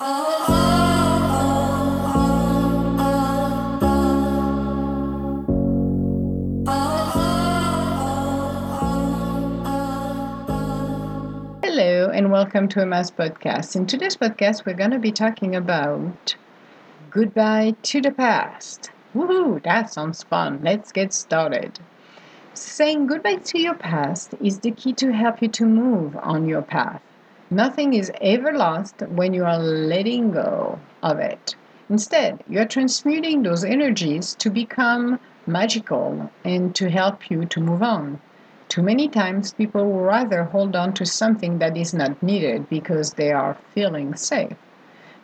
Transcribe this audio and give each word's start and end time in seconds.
Hello, 0.00 0.10
and 12.10 12.32
welcome 12.32 12.66
to 12.70 12.80
Emma's 12.80 13.12
podcast. 13.12 13.76
In 13.76 13.86
today's 13.86 14.16
podcast, 14.16 14.66
we're 14.66 14.74
going 14.74 14.90
to 14.90 14.98
be 14.98 15.12
talking 15.12 15.54
about 15.54 16.34
goodbye 17.10 17.76
to 17.82 18.00
the 18.00 18.10
past. 18.10 18.90
Woohoo, 19.14 19.62
that 19.62 19.92
sounds 19.92 20.24
fun. 20.24 20.58
Let's 20.64 20.90
get 20.90 21.12
started. 21.12 21.78
Saying 22.52 23.06
goodbye 23.06 23.36
to 23.36 23.60
your 23.60 23.74
past 23.74 24.34
is 24.40 24.58
the 24.58 24.72
key 24.72 24.92
to 24.94 25.12
help 25.12 25.40
you 25.40 25.46
to 25.50 25.64
move 25.64 26.16
on 26.16 26.48
your 26.48 26.62
path. 26.62 27.00
Nothing 27.54 27.94
is 27.94 28.10
ever 28.20 28.52
lost 28.52 29.00
when 29.02 29.32
you 29.32 29.44
are 29.44 29.60
letting 29.60 30.32
go 30.32 30.80
of 31.04 31.20
it. 31.20 31.54
Instead, 31.88 32.42
you 32.48 32.58
are 32.58 32.64
transmuting 32.64 33.44
those 33.44 33.62
energies 33.62 34.34
to 34.40 34.50
become 34.50 35.20
magical 35.46 36.32
and 36.44 36.74
to 36.74 36.90
help 36.90 37.30
you 37.30 37.44
to 37.44 37.60
move 37.60 37.80
on. 37.80 38.20
Too 38.68 38.82
many 38.82 39.06
times, 39.06 39.52
people 39.52 39.84
will 39.84 40.00
rather 40.00 40.42
hold 40.42 40.74
on 40.74 40.94
to 40.94 41.06
something 41.06 41.60
that 41.60 41.76
is 41.76 41.94
not 41.94 42.20
needed 42.20 42.68
because 42.68 43.12
they 43.12 43.30
are 43.30 43.56
feeling 43.72 44.16
safe. 44.16 44.56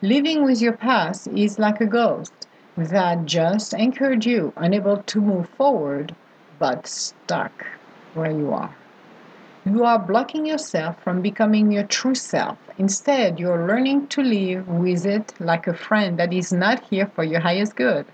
Living 0.00 0.44
with 0.44 0.62
your 0.62 0.74
past 0.74 1.26
is 1.26 1.58
like 1.58 1.80
a 1.80 1.86
ghost 1.86 2.46
that 2.76 3.26
just 3.26 3.74
anchored 3.74 4.24
you, 4.24 4.52
unable 4.56 4.98
to 4.98 5.20
move 5.20 5.48
forward, 5.48 6.14
but 6.60 6.86
stuck 6.86 7.66
where 8.14 8.30
you 8.30 8.52
are. 8.52 8.76
You 9.66 9.84
are 9.84 9.98
blocking 9.98 10.46
yourself 10.46 11.02
from 11.02 11.20
becoming 11.20 11.70
your 11.70 11.84
true 11.84 12.14
self. 12.14 12.56
Instead, 12.78 13.38
you're 13.38 13.66
learning 13.66 14.06
to 14.06 14.22
live 14.22 14.66
with 14.66 15.04
it 15.04 15.34
like 15.38 15.66
a 15.66 15.74
friend 15.74 16.18
that 16.18 16.32
is 16.32 16.50
not 16.50 16.84
here 16.84 17.06
for 17.14 17.24
your 17.24 17.40
highest 17.40 17.76
good. 17.76 18.06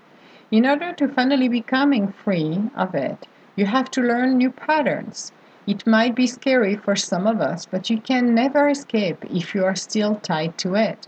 In 0.51 0.65
order 0.65 0.91
to 0.93 1.07
finally 1.07 1.47
becoming 1.47 2.11
free 2.11 2.69
of 2.75 2.93
it, 2.93 3.27
you 3.55 3.65
have 3.65 3.89
to 3.91 4.01
learn 4.01 4.37
new 4.37 4.51
patterns. 4.51 5.31
It 5.65 5.87
might 5.87 6.15
be 6.15 6.27
scary 6.27 6.75
for 6.75 6.97
some 6.97 7.25
of 7.25 7.39
us, 7.39 7.65
but 7.65 7.89
you 7.89 8.01
can 8.01 8.35
never 8.35 8.67
escape 8.67 9.23
if 9.29 9.55
you 9.55 9.63
are 9.63 9.75
still 9.75 10.15
tied 10.15 10.57
to 10.57 10.75
it. 10.75 11.07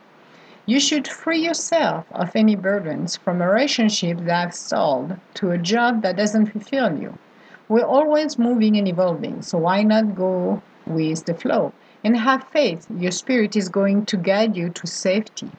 You 0.66 0.80
should 0.80 1.06
free 1.06 1.40
yourself 1.40 2.06
of 2.14 2.34
any 2.34 2.56
burdens 2.56 3.18
from 3.18 3.42
a 3.42 3.50
relationship 3.50 4.20
that's 4.22 4.58
stalled 4.58 5.18
to 5.34 5.52
a 5.52 5.58
job 5.58 6.02
that 6.04 6.16
doesn't 6.16 6.46
fulfill 6.46 6.98
you. 6.98 7.18
We're 7.70 7.86
always 7.86 8.40
moving 8.40 8.78
and 8.78 8.88
evolving, 8.88 9.44
so 9.44 9.60
why 9.60 9.84
not 9.84 10.16
go 10.16 10.64
with 10.88 11.26
the 11.26 11.36
flow 11.36 11.72
and 12.04 12.18
have 12.18 12.46
faith 12.46 12.88
your 12.90 13.12
spirit 13.12 13.56
is 13.56 13.70
going 13.70 14.08
to 14.08 14.18
guide 14.18 14.58
you 14.58 14.70
to 14.70 14.88
safety? 14.88 15.52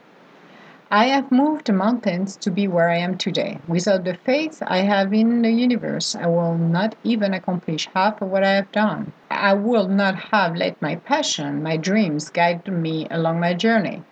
I 0.91 1.05
have 1.05 1.30
moved 1.30 1.72
mountains 1.72 2.34
to 2.39 2.50
be 2.50 2.67
where 2.67 2.91
I 2.91 2.97
am 2.97 3.17
today. 3.17 3.61
Without 3.69 4.02
the 4.02 4.14
faith 4.14 4.61
I 4.67 4.78
have 4.78 5.14
in 5.14 5.42
the 5.42 5.52
universe, 5.52 6.17
I 6.17 6.27
will 6.27 6.58
not 6.58 6.97
even 7.05 7.33
accomplish 7.33 7.89
half 7.94 8.20
of 8.20 8.28
what 8.28 8.42
I 8.42 8.55
have 8.55 8.72
done. 8.72 9.12
I 9.30 9.55
will 9.55 9.86
not 9.86 10.17
have 10.17 10.56
let 10.56 10.83
my 10.83 10.97
passion, 10.97 11.62
my 11.62 11.77
dreams 11.77 12.28
guide 12.28 12.67
me 12.67 13.06
along 13.08 13.39
my 13.39 13.55
journey. 13.55 14.02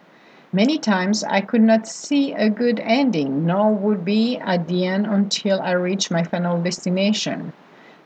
Many 0.52 0.78
times 0.78 1.24
I 1.24 1.40
could 1.40 1.62
not 1.62 1.88
see 1.88 2.32
a 2.32 2.48
good 2.48 2.78
ending, 2.78 3.44
nor 3.44 3.74
would 3.74 4.04
be 4.04 4.38
at 4.38 4.68
the 4.68 4.86
end 4.86 5.06
until 5.06 5.60
I 5.60 5.72
reached 5.72 6.12
my 6.12 6.22
final 6.22 6.62
destination. 6.62 7.52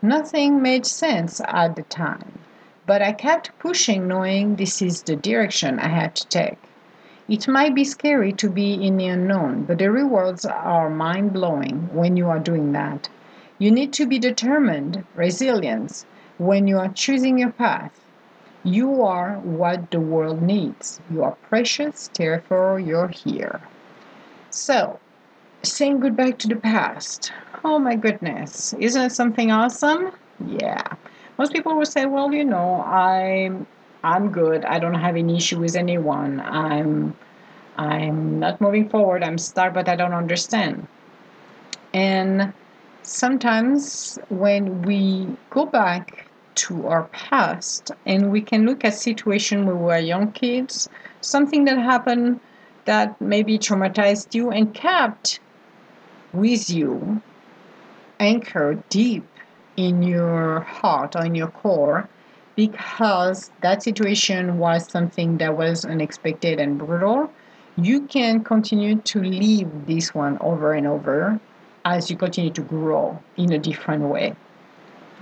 Nothing 0.04 0.60
made 0.60 0.84
sense 0.84 1.40
at 1.46 1.76
the 1.76 1.84
time, 1.84 2.40
but 2.86 3.00
I 3.00 3.12
kept 3.12 3.56
pushing, 3.60 4.08
knowing 4.08 4.56
this 4.56 4.82
is 4.82 5.00
the 5.00 5.14
direction 5.14 5.78
I 5.78 5.86
had 5.86 6.16
to 6.16 6.26
take. 6.26 6.58
It 7.28 7.46
might 7.46 7.72
be 7.72 7.84
scary 7.84 8.32
to 8.32 8.50
be 8.50 8.74
in 8.84 8.96
the 8.96 9.06
unknown, 9.06 9.62
but 9.62 9.78
the 9.78 9.92
rewards 9.92 10.44
are 10.44 10.90
mind 10.90 11.32
blowing 11.32 11.88
when 11.92 12.16
you 12.16 12.28
are 12.28 12.40
doing 12.40 12.72
that. 12.72 13.08
You 13.58 13.70
need 13.70 13.92
to 13.92 14.06
be 14.06 14.18
determined, 14.18 15.04
resilient, 15.14 16.04
when 16.36 16.66
you 16.66 16.78
are 16.78 16.88
choosing 16.88 17.38
your 17.38 17.52
path. 17.52 18.04
You 18.64 19.02
are 19.02 19.34
what 19.36 19.92
the 19.92 20.00
world 20.00 20.42
needs. 20.42 21.00
You 21.12 21.22
are 21.22 21.36
precious, 21.48 22.10
therefore, 22.12 22.80
you're 22.80 23.06
here. 23.06 23.60
So, 24.50 24.98
saying 25.62 26.00
goodbye 26.00 26.32
to 26.32 26.48
the 26.48 26.56
past. 26.56 27.32
Oh 27.64 27.78
my 27.78 27.94
goodness, 27.94 28.72
isn't 28.74 29.02
it 29.02 29.12
something 29.12 29.50
awesome? 29.50 30.12
Yeah. 30.46 30.82
Most 31.38 31.52
people 31.52 31.76
will 31.76 31.86
say, 31.86 32.06
well, 32.06 32.32
you 32.32 32.44
know, 32.44 32.82
I'm 32.82 33.66
I'm 34.04 34.30
good. 34.32 34.64
I 34.64 34.78
don't 34.78 34.94
have 34.94 35.16
any 35.16 35.36
issue 35.36 35.60
with 35.60 35.76
anyone. 35.76 36.40
I'm 36.40 37.16
I'm 37.76 38.40
not 38.40 38.60
moving 38.60 38.88
forward. 38.88 39.22
I'm 39.22 39.38
stuck, 39.38 39.74
but 39.74 39.88
I 39.88 39.96
don't 39.96 40.12
understand. 40.12 40.86
And 41.94 42.52
sometimes 43.02 44.18
when 44.28 44.82
we 44.82 45.36
go 45.50 45.66
back 45.66 46.26
to 46.54 46.86
our 46.86 47.04
past 47.04 47.90
and 48.04 48.30
we 48.30 48.40
can 48.40 48.66
look 48.66 48.84
at 48.84 48.94
situation 48.94 49.66
when 49.66 49.78
we 49.78 49.84
were 49.84 49.98
young 49.98 50.32
kids, 50.32 50.88
something 51.20 51.64
that 51.64 51.78
happened 51.78 52.40
that 52.84 53.18
maybe 53.20 53.58
traumatized 53.58 54.34
you 54.34 54.50
and 54.50 54.74
kept 54.74 55.40
with 56.32 56.70
you 56.70 57.20
anchored 58.20 58.88
deep 58.88 59.26
in 59.76 60.02
your 60.02 60.60
heart 60.60 61.16
or 61.16 61.24
in 61.24 61.34
your 61.34 61.48
core 61.48 62.08
because 62.56 63.50
that 63.62 63.82
situation 63.82 64.58
was 64.58 64.86
something 64.86 65.38
that 65.38 65.56
was 65.56 65.84
unexpected 65.84 66.60
and 66.60 66.78
brutal, 66.78 67.32
you 67.76 68.02
can 68.02 68.44
continue 68.44 68.96
to 68.96 69.22
live 69.22 69.86
this 69.86 70.14
one 70.14 70.36
over 70.40 70.74
and 70.74 70.86
over 70.86 71.40
as 71.84 72.10
you 72.10 72.16
continue 72.16 72.50
to 72.50 72.60
grow 72.60 73.18
in 73.36 73.52
a 73.52 73.58
different 73.58 74.04
way. 74.04 74.34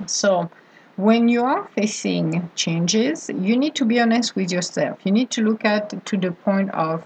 So, 0.06 0.50
when 0.96 1.28
you 1.28 1.44
are 1.44 1.66
facing 1.74 2.50
changes, 2.54 3.30
you 3.30 3.56
need 3.56 3.74
to 3.76 3.84
be 3.84 4.00
honest 4.00 4.36
with 4.36 4.52
yourself. 4.52 4.98
You 5.04 5.12
need 5.12 5.30
to 5.30 5.42
look 5.42 5.64
at 5.64 6.04
to 6.04 6.16
the 6.16 6.32
point 6.32 6.70
of 6.72 7.04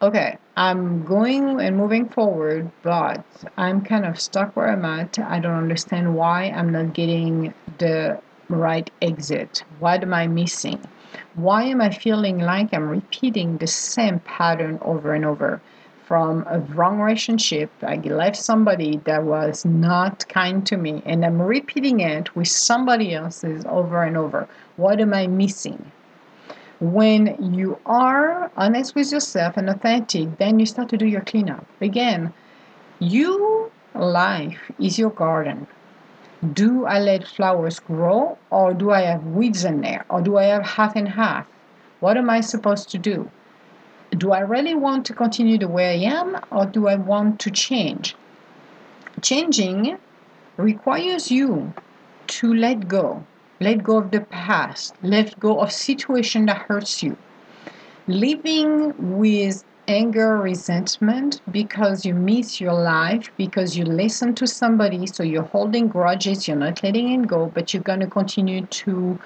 okay, 0.00 0.38
I'm 0.58 1.04
going 1.04 1.60
and 1.60 1.76
moving 1.76 2.08
forward, 2.08 2.72
but 2.82 3.24
I'm 3.56 3.80
kind 3.80 4.04
of 4.04 4.20
stuck 4.20 4.56
where 4.56 4.68
I'm 4.68 4.84
at. 4.84 5.16
I 5.20 5.38
don't 5.38 5.54
understand 5.54 6.16
why 6.16 6.46
I'm 6.46 6.72
not 6.72 6.94
getting 6.94 7.54
the 7.78 8.20
right 8.48 8.90
exit? 9.00 9.62
What 9.78 10.02
am 10.02 10.12
I 10.12 10.26
missing? 10.26 10.80
Why 11.34 11.62
am 11.62 11.80
I 11.80 11.90
feeling 11.90 12.38
like 12.38 12.74
I'm 12.74 12.88
repeating 12.88 13.58
the 13.58 13.68
same 13.68 14.18
pattern 14.18 14.80
over 14.82 15.14
and 15.14 15.24
over? 15.24 15.60
From 16.06 16.44
a 16.48 16.58
wrong 16.58 16.98
relationship, 16.98 17.70
I 17.82 17.96
left 17.96 18.36
somebody 18.36 18.96
that 19.04 19.22
was 19.22 19.64
not 19.64 20.26
kind 20.28 20.66
to 20.66 20.76
me, 20.76 21.04
and 21.06 21.24
I'm 21.24 21.40
repeating 21.40 22.00
it 22.00 22.34
with 22.34 22.48
somebody 22.48 23.14
else's 23.14 23.64
over 23.66 24.02
and 24.02 24.16
over. 24.16 24.48
What 24.74 25.00
am 25.00 25.14
I 25.14 25.28
missing? 25.28 25.92
When 26.80 27.54
you 27.54 27.78
are 27.86 28.50
honest 28.56 28.94
with 28.94 29.10
yourself 29.10 29.56
and 29.56 29.68
authentic, 29.68 30.38
then 30.38 30.60
you 30.60 30.66
start 30.66 30.88
to 30.90 30.96
do 30.96 31.06
your 31.06 31.22
cleanup. 31.22 31.66
Again, 31.80 32.32
you 32.98 33.70
life 33.94 34.70
is 34.78 34.98
your 34.98 35.10
garden 35.10 35.66
do 36.54 36.86
I 36.86 37.00
let 37.00 37.26
flowers 37.26 37.80
grow 37.80 38.38
or 38.50 38.72
do 38.72 38.92
I 38.92 39.00
have 39.00 39.26
weeds 39.26 39.64
in 39.64 39.80
there 39.80 40.04
or 40.08 40.20
do 40.20 40.38
I 40.38 40.44
have 40.44 40.64
half 40.64 40.94
and 40.94 41.08
half? 41.08 41.48
What 42.00 42.16
am 42.16 42.30
I 42.30 42.40
supposed 42.40 42.90
to 42.90 42.98
do? 42.98 43.30
Do 44.10 44.32
I 44.32 44.40
really 44.40 44.74
want 44.74 45.04
to 45.06 45.14
continue 45.14 45.58
the 45.58 45.68
way 45.68 46.06
I 46.06 46.10
am 46.10 46.38
or 46.50 46.64
do 46.64 46.86
I 46.86 46.94
want 46.94 47.40
to 47.40 47.50
change? 47.50 48.14
Changing 49.20 49.98
requires 50.56 51.30
you 51.30 51.72
to 52.28 52.54
let 52.54 52.86
go. 52.86 53.24
Let 53.60 53.82
go 53.82 53.98
of 53.98 54.10
the 54.10 54.20
past. 54.20 54.94
Let 55.02 55.38
go 55.40 55.60
of 55.60 55.72
situation 55.72 56.46
that 56.46 56.58
hurts 56.58 57.02
you. 57.02 57.16
Living 58.06 59.18
with 59.18 59.64
anger, 59.88 60.36
resentment 60.36 61.40
because 61.50 62.04
you 62.04 62.14
miss 62.14 62.60
your 62.60 62.74
life, 62.74 63.32
because 63.36 63.76
you 63.76 63.84
listen 63.84 64.34
to 64.36 64.46
somebody, 64.46 65.06
so 65.06 65.22
you're 65.22 65.42
holding 65.42 65.88
grudges, 65.88 66.46
you're 66.46 66.56
not 66.56 66.82
letting 66.82 67.10
it 67.10 67.26
go, 67.26 67.46
but 67.46 67.72
you're 67.74 67.82
going 67.82 68.00
to 68.00 68.06
continue 68.06 68.64
to 68.66 69.18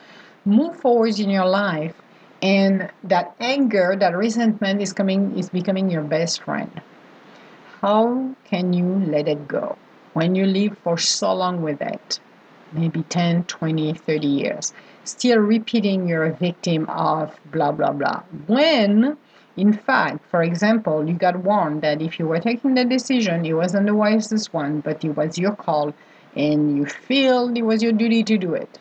move 0.44 0.76
forward 0.80 1.18
in 1.18 1.28
your 1.28 1.46
life. 1.46 1.94
And 2.40 2.90
that 3.04 3.34
anger, 3.38 3.96
that 3.98 4.16
resentment 4.16 4.80
is 4.80 4.92
coming 4.92 5.38
is 5.38 5.50
becoming 5.50 5.90
your 5.90 6.02
best 6.02 6.42
friend. 6.42 6.80
How 7.80 8.34
can 8.44 8.72
you 8.72 8.86
let 9.06 9.28
it 9.28 9.46
go 9.46 9.76
when 10.14 10.34
you 10.34 10.46
live 10.46 10.78
for 10.78 10.96
so 10.96 11.34
long 11.34 11.62
with 11.62 11.82
it? 11.82 12.20
Maybe 12.72 13.02
10, 13.04 13.44
20, 13.44 13.94
30 13.94 14.26
years. 14.26 14.72
Still 15.04 15.38
repeating 15.38 16.08
you're 16.08 16.24
a 16.24 16.32
victim 16.32 16.88
of 16.88 17.38
blah, 17.50 17.72
blah, 17.72 17.92
blah. 17.92 18.22
When 18.46 19.16
in 19.56 19.72
fact, 19.72 20.24
for 20.30 20.42
example, 20.42 21.06
you 21.06 21.14
got 21.14 21.36
warned 21.36 21.82
that 21.82 22.00
if 22.00 22.18
you 22.18 22.26
were 22.26 22.40
taking 22.40 22.74
the 22.74 22.84
decision, 22.84 23.44
it 23.44 23.52
wasn't 23.52 23.86
the 23.86 23.94
wisest 23.94 24.54
one, 24.54 24.80
but 24.80 25.04
it 25.04 25.10
was 25.10 25.38
your 25.38 25.54
call, 25.54 25.92
and 26.34 26.76
you 26.76 26.86
feel 26.86 27.54
it 27.54 27.62
was 27.62 27.82
your 27.82 27.92
duty 27.92 28.22
to 28.24 28.38
do 28.38 28.54
it. 28.54 28.78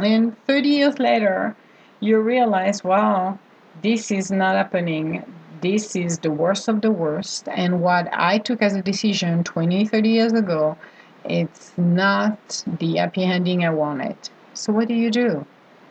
And 0.00 0.36
30 0.46 0.68
years 0.68 0.98
later, 0.98 1.54
you 2.00 2.18
realize, 2.20 2.82
wow, 2.82 3.38
this 3.82 4.10
is 4.10 4.30
not 4.30 4.56
happening. 4.56 5.22
This 5.60 5.94
is 5.94 6.18
the 6.18 6.30
worst 6.32 6.66
of 6.66 6.80
the 6.80 6.90
worst. 6.90 7.46
And 7.48 7.80
what 7.80 8.08
I 8.12 8.38
took 8.38 8.62
as 8.62 8.74
a 8.74 8.82
decision 8.82 9.44
20, 9.44 9.86
30 9.86 10.08
years 10.08 10.32
ago, 10.32 10.76
it's 11.24 11.72
not 11.76 12.64
the 12.66 12.96
happy 12.96 13.24
ending 13.24 13.64
I 13.64 13.70
wanted. 13.70 14.16
So 14.54 14.72
what 14.72 14.88
do 14.88 14.94
you 14.94 15.10
do? 15.10 15.46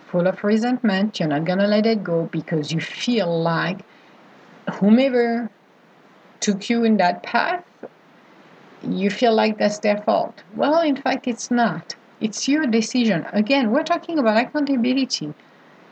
Full 0.08 0.28
of 0.28 0.44
resentment, 0.44 1.20
you're 1.20 1.30
not 1.30 1.46
going 1.46 1.60
to 1.60 1.68
let 1.68 1.86
it 1.86 2.04
go 2.04 2.26
because 2.32 2.72
you 2.72 2.82
feel 2.82 3.42
like 3.42 3.82
whomever 4.74 5.50
took 6.40 6.70
you 6.70 6.84
in 6.84 6.98
that 6.98 7.24
path, 7.24 7.64
you 8.84 9.10
feel 9.10 9.34
like 9.34 9.58
that's 9.58 9.80
their 9.80 9.98
fault. 9.98 10.44
Well, 10.56 10.82
in 10.82 10.96
fact, 10.96 11.28
it's 11.28 11.52
not. 11.52 11.96
It's 12.22 12.48
your 12.48 12.66
decision. 12.66 13.26
Again, 13.34 13.72
we're 13.72 13.84
talking 13.84 14.20
about 14.20 14.38
accountability. 14.38 15.34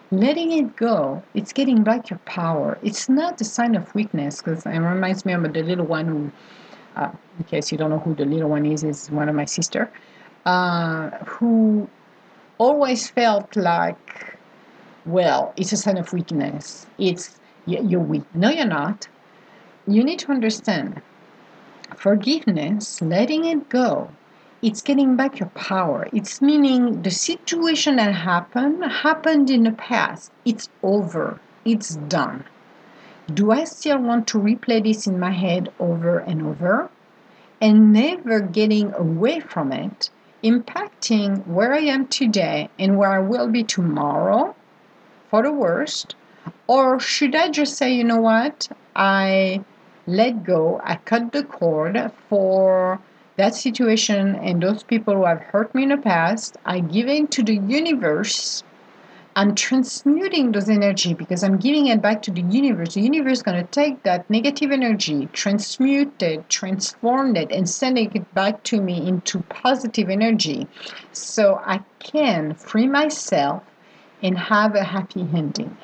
Letting 0.10 0.52
it 0.54 0.76
go, 0.78 1.22
it's 1.34 1.52
getting 1.52 1.84
back 1.84 2.10
your 2.10 2.20
power. 2.20 2.78
It's 2.82 3.10
not 3.10 3.42
a 3.42 3.44
sign 3.44 3.76
of 3.76 3.94
weakness 3.94 4.42
because 4.42 4.66
it 4.66 4.70
reminds 4.70 5.26
me 5.26 5.34
of 5.34 5.44
the 5.44 5.64
little 5.64 5.86
one 5.86 6.06
who, 6.08 6.32
uh, 6.98 7.12
in 7.38 7.44
case 7.46 7.72
you 7.72 7.78
don't 7.78 7.90
know 7.90 8.00
who 8.00 8.14
the 8.16 8.26
little 8.26 8.50
one 8.50 8.66
is, 8.66 8.84
is 8.84 9.10
one 9.12 9.30
of 9.30 9.36
my 9.36 9.46
sister, 9.46 9.92
uh, 10.46 11.10
who 11.26 11.88
always 12.58 13.10
felt 13.10 13.56
like, 13.56 14.38
well, 15.06 15.54
it's 15.58 15.72
a 15.72 15.78
sign 15.78 15.98
of 15.98 16.12
weakness. 16.14 16.88
It's 16.98 17.40
you're 17.66 18.00
weak. 18.00 18.24
No, 18.34 18.50
you're 18.50 18.66
not. 18.66 19.08
You 19.88 20.04
need 20.04 20.20
to 20.20 20.32
understand 20.32 21.02
forgiveness, 21.96 23.02
letting 23.02 23.46
it 23.46 23.70
go, 23.70 24.10
it's 24.62 24.82
getting 24.82 25.16
back 25.16 25.40
your 25.40 25.50
power. 25.50 26.08
It's 26.14 26.42
meaning 26.42 27.04
the 27.04 27.12
situation 27.12 27.98
that 27.98 28.14
happened 28.14 28.84
happened 28.84 29.50
in 29.50 29.64
the 29.64 29.72
past. 29.72 30.32
It's 30.46 30.70
over. 30.82 31.40
It's 31.64 31.96
done. 31.96 32.44
Do 33.34 33.52
I 33.52 33.66
still 33.66 34.00
want 34.00 34.26
to 34.28 34.38
replay 34.38 34.82
this 34.82 35.06
in 35.06 35.20
my 35.20 35.32
head 35.32 35.70
over 35.80 36.20
and 36.20 36.42
over 36.42 36.90
and 37.60 37.92
never 37.92 38.40
getting 38.40 38.94
away 38.94 39.42
from 39.42 39.74
it, 39.74 40.10
impacting 40.44 41.46
where 41.46 41.74
I 41.74 41.80
am 41.80 42.08
today 42.08 42.70
and 42.80 42.98
where 42.98 43.12
I 43.12 43.20
will 43.20 43.50
be 43.50 43.66
tomorrow 43.66 44.56
for 45.30 45.44
the 45.44 45.52
worst? 45.52 46.16
Or 46.68 47.02
should 47.02 47.36
I 47.36 47.50
just 47.50 47.76
say, 47.76 47.94
you 47.94 48.06
know 48.06 48.22
what? 48.22 48.70
I 48.96 49.66
let 50.06 50.46
go, 50.46 50.80
I 50.86 50.96
cut 50.96 51.34
the 51.34 51.44
cord 51.44 52.12
for 52.30 53.02
that 53.36 53.56
situation 53.56 54.36
and 54.36 54.64
those 54.64 54.84
people 54.84 55.16
who 55.16 55.26
have 55.26 55.42
hurt 55.42 55.76
me 55.76 55.84
in 55.84 55.90
the 55.90 55.98
past, 55.98 56.56
I 56.66 56.80
give 56.80 57.10
it 57.10 57.30
to 57.32 57.44
the 57.44 57.58
universe. 57.58 58.64
I'm 59.38 59.54
transmuting 59.54 60.52
those 60.52 60.68
energy 60.68 61.14
because 61.14 61.44
I'm 61.44 61.58
giving 61.58 61.86
it 61.86 62.02
back 62.02 62.24
to 62.24 62.32
the 62.32 62.42
universe. 62.42 62.96
The 62.96 63.02
universe 63.02 63.34
is 63.34 63.44
going 63.44 63.64
to 63.64 63.72
take 63.72 64.02
that 64.02 64.28
negative 64.32 64.72
energy, 64.72 65.30
transmute 65.32 66.24
it, 66.24 66.50
transform 66.50 67.36
it, 67.36 67.52
and 67.52 67.70
sending 67.70 68.12
it 68.16 68.34
back 68.34 68.64
to 68.64 68.82
me 68.82 69.08
into 69.08 69.42
positive 69.42 70.10
energy 70.10 70.68
so 71.12 71.62
I 71.64 71.82
can 72.00 72.56
free 72.56 72.88
myself 72.88 73.62
and 74.24 74.36
have 74.40 74.74
a 74.74 74.84
happy 74.84 75.22
ending. 75.22 75.78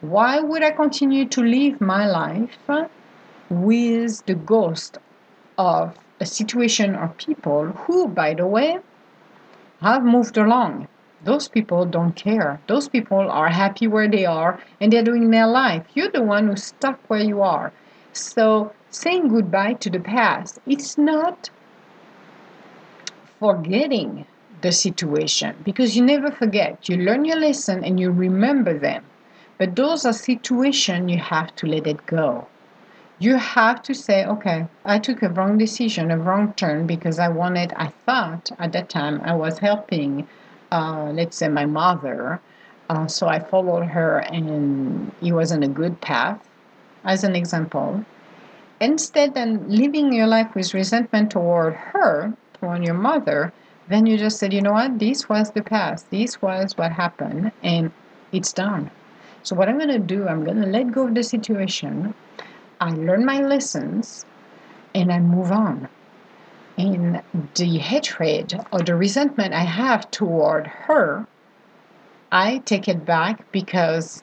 Why 0.00 0.38
would 0.38 0.62
I 0.62 0.70
continue 0.70 1.26
to 1.30 1.42
live 1.42 1.80
my 1.80 2.06
life 2.06 2.56
with 3.50 4.24
the 4.26 4.36
ghost 4.36 4.98
of 5.58 5.98
a 6.20 6.26
situation 6.26 6.94
or 6.94 7.08
people 7.08 7.64
who, 7.66 8.06
by 8.06 8.34
the 8.34 8.46
way, 8.46 8.78
have 9.80 10.04
moved 10.04 10.36
along. 10.36 10.88
Those 11.24 11.48
people 11.48 11.84
don't 11.84 12.14
care. 12.14 12.60
Those 12.66 12.88
people 12.88 13.18
are 13.30 13.48
happy 13.48 13.86
where 13.86 14.08
they 14.08 14.24
are 14.26 14.60
and 14.80 14.92
they're 14.92 15.02
doing 15.02 15.30
their 15.30 15.46
life. 15.46 15.84
You're 15.94 16.10
the 16.10 16.22
one 16.22 16.48
who's 16.48 16.64
stuck 16.64 16.98
where 17.08 17.22
you 17.22 17.42
are. 17.42 17.72
So, 18.12 18.72
saying 18.90 19.28
goodbye 19.28 19.74
to 19.74 19.90
the 19.90 20.00
past, 20.00 20.60
it's 20.66 20.96
not 20.96 21.50
forgetting 23.40 24.26
the 24.60 24.72
situation 24.72 25.56
because 25.64 25.96
you 25.96 26.04
never 26.04 26.30
forget. 26.30 26.88
You 26.88 26.98
learn 26.98 27.24
your 27.24 27.36
lesson 27.38 27.84
and 27.84 27.98
you 27.98 28.10
remember 28.10 28.78
them. 28.78 29.04
But 29.58 29.76
those 29.76 30.04
are 30.04 30.12
situations 30.12 31.10
you 31.10 31.18
have 31.18 31.54
to 31.56 31.66
let 31.66 31.86
it 31.86 32.06
go 32.06 32.46
you 33.18 33.36
have 33.36 33.82
to 33.82 33.94
say, 33.94 34.26
okay, 34.26 34.66
I 34.84 34.98
took 34.98 35.22
a 35.22 35.28
wrong 35.28 35.56
decision, 35.56 36.10
a 36.10 36.18
wrong 36.18 36.52
turn 36.54 36.86
because 36.86 37.18
I 37.18 37.28
wanted, 37.28 37.72
I 37.76 37.88
thought 38.04 38.50
at 38.58 38.72
that 38.72 38.88
time 38.88 39.20
I 39.24 39.34
was 39.34 39.58
helping, 39.58 40.26
uh, 40.74 41.12
let's 41.12 41.36
say, 41.36 41.48
my 41.48 41.66
mother. 41.66 42.40
Uh, 42.90 43.06
so 43.06 43.28
I 43.28 43.38
followed 43.38 43.86
her 43.86 44.18
and 44.18 45.12
it 45.22 45.32
wasn't 45.32 45.64
a 45.64 45.68
good 45.68 46.00
path, 46.00 46.38
as 47.04 47.24
an 47.24 47.36
example. 47.36 48.04
Instead 48.80 49.34
than 49.34 49.68
living 49.70 50.12
your 50.12 50.26
life 50.26 50.54
with 50.54 50.74
resentment 50.74 51.30
toward 51.30 51.74
her, 51.74 52.34
toward 52.60 52.84
your 52.84 52.94
mother, 52.94 53.52
then 53.88 54.04
you 54.04 54.18
just 54.18 54.38
said, 54.38 54.52
you 54.52 54.60
know 54.60 54.72
what, 54.72 54.98
this 54.98 55.28
was 55.28 55.52
the 55.52 55.62
past, 55.62 56.10
this 56.10 56.42
was 56.42 56.76
what 56.76 56.92
happened, 56.92 57.52
and 57.62 57.92
it's 58.32 58.52
done. 58.52 58.90
So, 59.42 59.54
what 59.54 59.68
I'm 59.68 59.78
going 59.78 59.88
to 59.88 59.98
do, 59.98 60.26
I'm 60.26 60.42
going 60.44 60.60
to 60.60 60.66
let 60.66 60.90
go 60.90 61.06
of 61.06 61.14
the 61.14 61.22
situation 61.22 62.14
I 62.80 62.90
learn 62.90 63.24
my 63.24 63.40
lessons 63.40 64.26
and 64.94 65.12
I 65.12 65.20
move 65.20 65.52
on. 65.52 65.88
And 66.76 67.22
the 67.54 67.78
hatred 67.78 68.60
or 68.72 68.80
the 68.80 68.96
resentment 68.96 69.54
I 69.54 69.62
have 69.64 70.10
toward 70.10 70.66
her, 70.66 71.26
I 72.32 72.58
take 72.64 72.88
it 72.88 73.04
back 73.04 73.50
because 73.52 74.22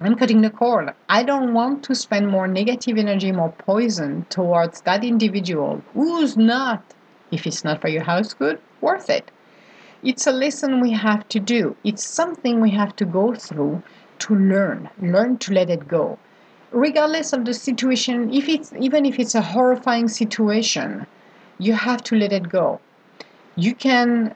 I'm 0.00 0.16
cutting 0.16 0.40
the 0.40 0.50
cord. 0.50 0.92
I 1.08 1.22
don't 1.22 1.54
want 1.54 1.84
to 1.84 1.94
spend 1.94 2.28
more 2.28 2.48
negative 2.48 2.98
energy, 2.98 3.30
more 3.30 3.52
poison 3.52 4.26
towards 4.28 4.80
that 4.80 5.04
individual 5.04 5.82
who's 5.94 6.36
not, 6.36 6.82
if 7.30 7.46
it's 7.46 7.62
not 7.62 7.80
for 7.80 7.88
your 7.88 8.02
house 8.02 8.34
good, 8.34 8.60
worth 8.80 9.08
it. 9.08 9.30
It's 10.02 10.26
a 10.26 10.32
lesson 10.32 10.80
we 10.80 10.90
have 10.90 11.28
to 11.28 11.38
do. 11.38 11.76
It's 11.84 12.04
something 12.04 12.60
we 12.60 12.70
have 12.70 12.96
to 12.96 13.04
go 13.04 13.34
through 13.34 13.82
to 14.18 14.34
learn, 14.34 14.90
learn 15.00 15.38
to 15.38 15.52
let 15.52 15.70
it 15.70 15.86
go 15.86 16.18
regardless 16.72 17.32
of 17.32 17.44
the 17.44 17.54
situation, 17.54 18.32
if 18.32 18.48
it's 18.48 18.72
even 18.78 19.04
if 19.06 19.18
it's 19.18 19.34
a 19.34 19.42
horrifying 19.42 20.08
situation, 20.08 21.06
you 21.62 21.74
have 21.74 22.02
to 22.02 22.16
let 22.16 22.32
it 22.32 22.48
go. 22.48 22.80
You 23.56 23.74
can 23.74 24.34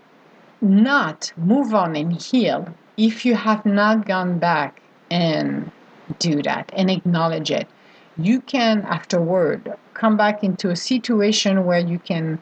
not 0.61 1.32
move 1.37 1.75
on 1.75 1.96
and 1.96 2.12
heal 2.23 2.75
if 2.96 3.26
you 3.26 3.34
have 3.34 3.67
not 3.67 4.06
gone 4.06 4.38
back 4.38 4.81
and 5.11 5.70
do 6.19 6.43
that 6.43 6.70
and 6.75 6.90
acknowledge 6.90 7.50
it. 7.50 7.69
You 8.17 8.40
can 8.40 8.82
afterward 8.82 9.75
come 9.95 10.16
back 10.16 10.45
into 10.45 10.71
a 10.71 10.76
situation 10.76 11.64
where 11.66 11.80
you 11.80 11.99
can 11.99 12.38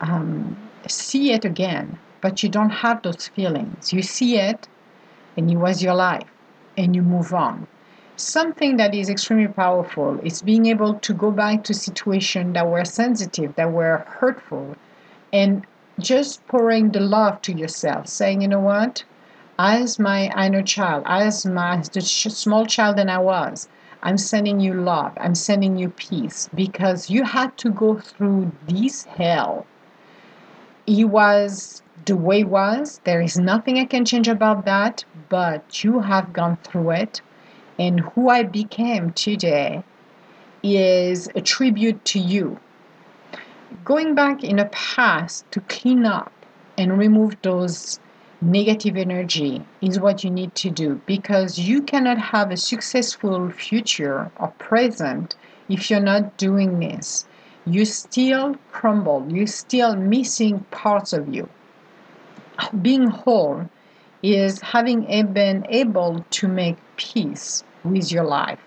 um, 0.00 0.56
see 0.86 1.32
it 1.32 1.44
again, 1.44 1.98
but 2.20 2.42
you 2.42 2.48
don't 2.48 2.70
have 2.84 3.02
those 3.02 3.28
feelings. 3.28 3.92
You 3.92 4.02
see 4.02 4.36
it, 4.36 4.68
and 5.36 5.50
it 5.50 5.56
was 5.56 5.82
your 5.82 5.94
life, 5.94 6.30
and 6.76 6.94
you 6.94 7.02
move 7.02 7.32
on 7.32 7.66
something 8.16 8.76
that 8.78 8.94
is 8.94 9.08
extremely 9.08 9.48
powerful 9.48 10.18
is 10.22 10.42
being 10.42 10.66
able 10.66 10.94
to 10.94 11.12
go 11.12 11.30
back 11.30 11.64
to 11.64 11.74
situations 11.74 12.54
that 12.54 12.66
were 12.68 12.84
sensitive, 12.84 13.54
that 13.56 13.70
were 13.70 14.04
hurtful, 14.08 14.76
and 15.32 15.66
just 15.98 16.46
pouring 16.46 16.90
the 16.90 17.00
love 17.00 17.40
to 17.42 17.52
yourself, 17.52 18.06
saying, 18.06 18.42
you 18.42 18.48
know 18.48 18.60
what, 18.60 19.04
as 19.58 19.98
my 19.98 20.30
inner 20.36 20.62
child, 20.62 21.02
as 21.06 21.46
my 21.46 21.82
the 21.92 22.00
small 22.00 22.66
child 22.66 22.96
that 22.96 23.08
I 23.08 23.18
was, 23.18 23.68
I'm 24.02 24.18
sending 24.18 24.60
you 24.60 24.74
love. 24.74 25.12
I'm 25.16 25.34
sending 25.34 25.76
you 25.76 25.88
peace 25.90 26.48
because 26.54 27.10
you 27.10 27.24
had 27.24 27.56
to 27.58 27.70
go 27.70 27.98
through 27.98 28.52
this 28.68 29.04
hell. 29.04 29.66
It 30.86 31.04
was 31.04 31.82
the 32.04 32.16
way 32.16 32.40
it 32.40 32.48
was. 32.48 33.00
There 33.04 33.20
is 33.20 33.38
nothing 33.38 33.78
I 33.78 33.84
can 33.84 34.04
change 34.04 34.28
about 34.28 34.64
that, 34.64 35.04
but 35.28 35.82
you 35.82 36.00
have 36.00 36.32
gone 36.32 36.58
through 36.62 36.90
it 36.90 37.20
and 37.78 38.00
who 38.00 38.28
I 38.28 38.42
became 38.42 39.12
today 39.12 39.84
is 40.62 41.28
a 41.34 41.40
tribute 41.40 42.04
to 42.06 42.18
you. 42.18 42.58
Going 43.84 44.14
back 44.14 44.42
in 44.42 44.56
the 44.56 44.64
past 44.66 45.50
to 45.52 45.60
clean 45.60 46.06
up 46.06 46.32
and 46.78 46.98
remove 46.98 47.36
those 47.42 48.00
negative 48.40 48.96
energy 48.96 49.64
is 49.80 49.98
what 49.98 50.22
you 50.24 50.30
need 50.30 50.54
to 50.54 50.70
do 50.70 51.00
because 51.06 51.58
you 51.58 51.82
cannot 51.82 52.18
have 52.18 52.50
a 52.50 52.56
successful 52.56 53.50
future 53.50 54.30
or 54.38 54.48
present 54.58 55.34
if 55.68 55.90
you're 55.90 56.00
not 56.00 56.36
doing 56.36 56.80
this. 56.80 57.26
You 57.64 57.84
still 57.84 58.56
crumble, 58.70 59.26
you're 59.28 59.46
still 59.46 59.96
missing 59.96 60.60
parts 60.70 61.12
of 61.12 61.34
you. 61.34 61.48
Being 62.80 63.08
whole 63.08 63.68
is 64.22 64.60
having 64.60 65.02
been 65.32 65.66
able 65.68 66.24
to 66.30 66.48
make 66.48 66.76
peace 66.96 67.64
with 67.92 68.10
your 68.12 68.24
life 68.24 68.60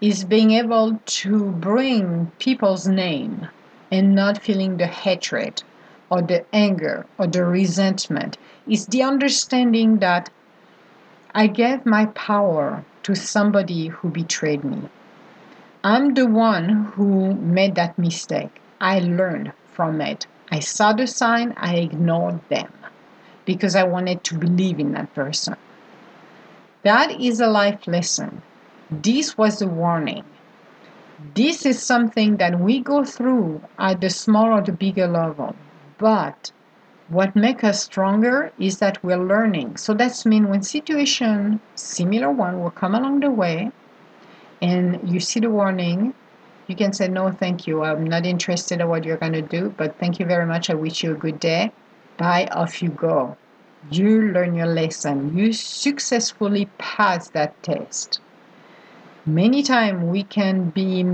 is 0.00 0.24
being 0.24 0.50
able 0.50 1.00
to 1.06 1.52
bring 1.52 2.30
people's 2.40 2.88
name 2.88 3.48
and 3.90 4.14
not 4.14 4.42
feeling 4.42 4.76
the 4.76 4.86
hatred 4.86 5.62
or 6.10 6.20
the 6.20 6.44
anger 6.52 7.06
or 7.18 7.26
the 7.28 7.44
resentment 7.44 8.36
is 8.66 8.86
the 8.86 9.02
understanding 9.02 9.98
that 9.98 10.28
I 11.34 11.46
gave 11.46 11.86
my 11.86 12.06
power 12.06 12.84
to 13.04 13.14
somebody 13.14 13.88
who 13.88 14.10
betrayed 14.10 14.64
me. 14.64 14.88
I'm 15.84 16.14
the 16.14 16.26
one 16.26 16.92
who 16.94 17.34
made 17.34 17.76
that 17.76 17.98
mistake. 17.98 18.60
I 18.80 18.98
learned 18.98 19.52
from 19.72 20.00
it. 20.00 20.26
I 20.50 20.58
saw 20.58 20.92
the 20.92 21.06
sign, 21.06 21.54
I 21.56 21.76
ignored 21.76 22.40
them 22.48 22.72
because 23.44 23.74
I 23.74 23.84
wanted 23.84 24.24
to 24.24 24.34
believe 24.36 24.78
in 24.78 24.92
that 24.92 25.14
person. 25.14 25.56
That 26.84 27.20
is 27.20 27.40
a 27.40 27.48
life 27.48 27.88
lesson. 27.88 28.42
This 28.88 29.36
was 29.36 29.60
a 29.62 29.66
warning. 29.66 30.24
This 31.34 31.64
is 31.66 31.82
something 31.82 32.36
that 32.36 32.60
we 32.60 32.78
go 32.80 33.04
through 33.04 33.62
at 33.78 34.00
the 34.00 34.10
small 34.10 34.52
or 34.52 34.60
the 34.60 34.72
bigger 34.72 35.06
level. 35.06 35.56
But 35.98 36.52
what 37.08 37.36
makes 37.36 37.64
us 37.64 37.84
stronger 37.84 38.52
is 38.58 38.78
that 38.78 39.02
we're 39.04 39.18
learning. 39.22 39.76
So 39.78 39.94
that's 39.94 40.26
mean 40.26 40.48
when 40.48 40.62
situation 40.62 41.60
similar 41.74 42.30
one 42.30 42.62
will 42.62 42.70
come 42.70 42.94
along 42.94 43.20
the 43.20 43.30
way 43.30 43.72
and 44.62 45.00
you 45.10 45.20
see 45.20 45.40
the 45.40 45.50
warning, 45.50 46.14
you 46.68 46.76
can 46.76 46.92
say 46.92 47.08
no 47.08 47.30
thank 47.32 47.66
you. 47.66 47.84
I'm 47.84 48.04
not 48.04 48.26
interested 48.26 48.80
in 48.80 48.88
what 48.88 49.04
you're 49.04 49.16
gonna 49.18 49.42
do, 49.42 49.74
but 49.76 49.98
thank 49.98 50.20
you 50.20 50.26
very 50.26 50.46
much. 50.46 50.70
I 50.70 50.74
wish 50.74 51.02
you 51.04 51.12
a 51.12 51.16
good 51.16 51.40
day. 51.40 51.72
Bye 52.18 52.48
off 52.52 52.82
you 52.82 52.90
go. 52.90 53.36
You 53.90 54.32
learn 54.32 54.54
your 54.54 54.66
lesson. 54.66 55.36
You 55.36 55.52
successfully 55.52 56.68
pass 56.78 57.28
that 57.30 57.60
test. 57.62 58.20
Many 59.26 59.62
times 59.62 60.04
we 60.04 60.22
can 60.22 60.70
be 60.70 61.04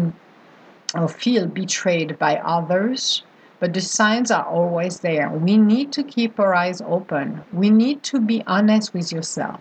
or 0.95 1.09
feel 1.09 1.47
betrayed 1.47 2.19
by 2.19 2.37
others 2.37 3.23
but 3.61 3.75
the 3.75 3.81
signs 3.81 4.31
are 4.31 4.45
always 4.45 5.01
there. 5.01 5.29
We 5.31 5.57
need 5.57 5.93
to 5.93 6.05
keep 6.05 6.39
our 6.39 6.55
eyes 6.55 6.81
open. 6.81 7.43
We 7.53 7.71
need 7.71 8.03
to 8.05 8.21
be 8.21 8.43
honest 8.47 8.95
with 8.95 9.13
yourself. 9.13 9.61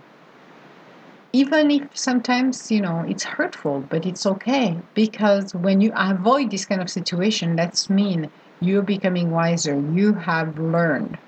Even 1.32 1.70
if 1.70 1.96
sometimes 1.96 2.70
you 2.70 2.80
know 2.80 3.04
it's 3.08 3.24
hurtful 3.24 3.84
but 3.88 4.06
it's 4.06 4.24
okay 4.24 4.76
because 4.94 5.54
when 5.54 5.80
you 5.80 5.92
avoid 5.94 6.50
this 6.50 6.64
kind 6.64 6.80
of 6.80 6.88
situation 6.90 7.56
that's 7.56 7.90
mean 7.90 8.30
you're 8.60 8.82
becoming 8.82 9.30
wiser. 9.30 9.74
You 9.74 10.14
have 10.14 10.58
learned 10.58 11.18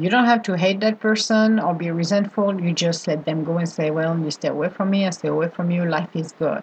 you 0.00 0.08
don't 0.08 0.24
have 0.24 0.42
to 0.44 0.56
hate 0.56 0.80
that 0.80 0.98
person 0.98 1.60
or 1.60 1.74
be 1.74 1.90
resentful. 1.90 2.58
You 2.58 2.72
just 2.72 3.06
let 3.06 3.26
them 3.26 3.44
go 3.44 3.58
and 3.58 3.68
say, 3.68 3.90
well, 3.90 4.18
you 4.18 4.30
stay 4.30 4.48
away 4.48 4.70
from 4.70 4.88
me, 4.88 5.06
I 5.06 5.10
stay 5.10 5.28
away 5.28 5.48
from 5.48 5.70
you, 5.70 5.84
life 5.84 6.08
is 6.14 6.32
good. 6.32 6.62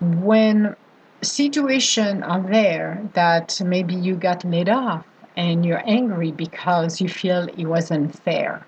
When 0.00 0.76
situations 1.22 2.22
are 2.22 2.42
there 2.42 3.02
that 3.14 3.60
maybe 3.64 3.94
you 3.94 4.14
got 4.14 4.44
laid 4.44 4.68
off 4.68 5.06
and 5.36 5.64
you're 5.64 5.82
angry 5.86 6.32
because 6.32 7.00
you 7.00 7.08
feel 7.08 7.48
it 7.48 7.64
wasn't 7.64 8.14
fair, 8.18 8.66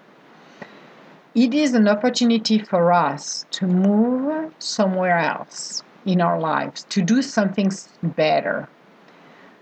it 1.34 1.52
is 1.52 1.74
an 1.74 1.86
opportunity 1.86 2.58
for 2.58 2.92
us 2.92 3.44
to 3.50 3.66
move 3.66 4.54
somewhere 4.58 5.18
else 5.18 5.82
in 6.06 6.22
our 6.22 6.40
lives, 6.40 6.84
to 6.90 7.02
do 7.02 7.20
something 7.20 7.70
better, 8.02 8.68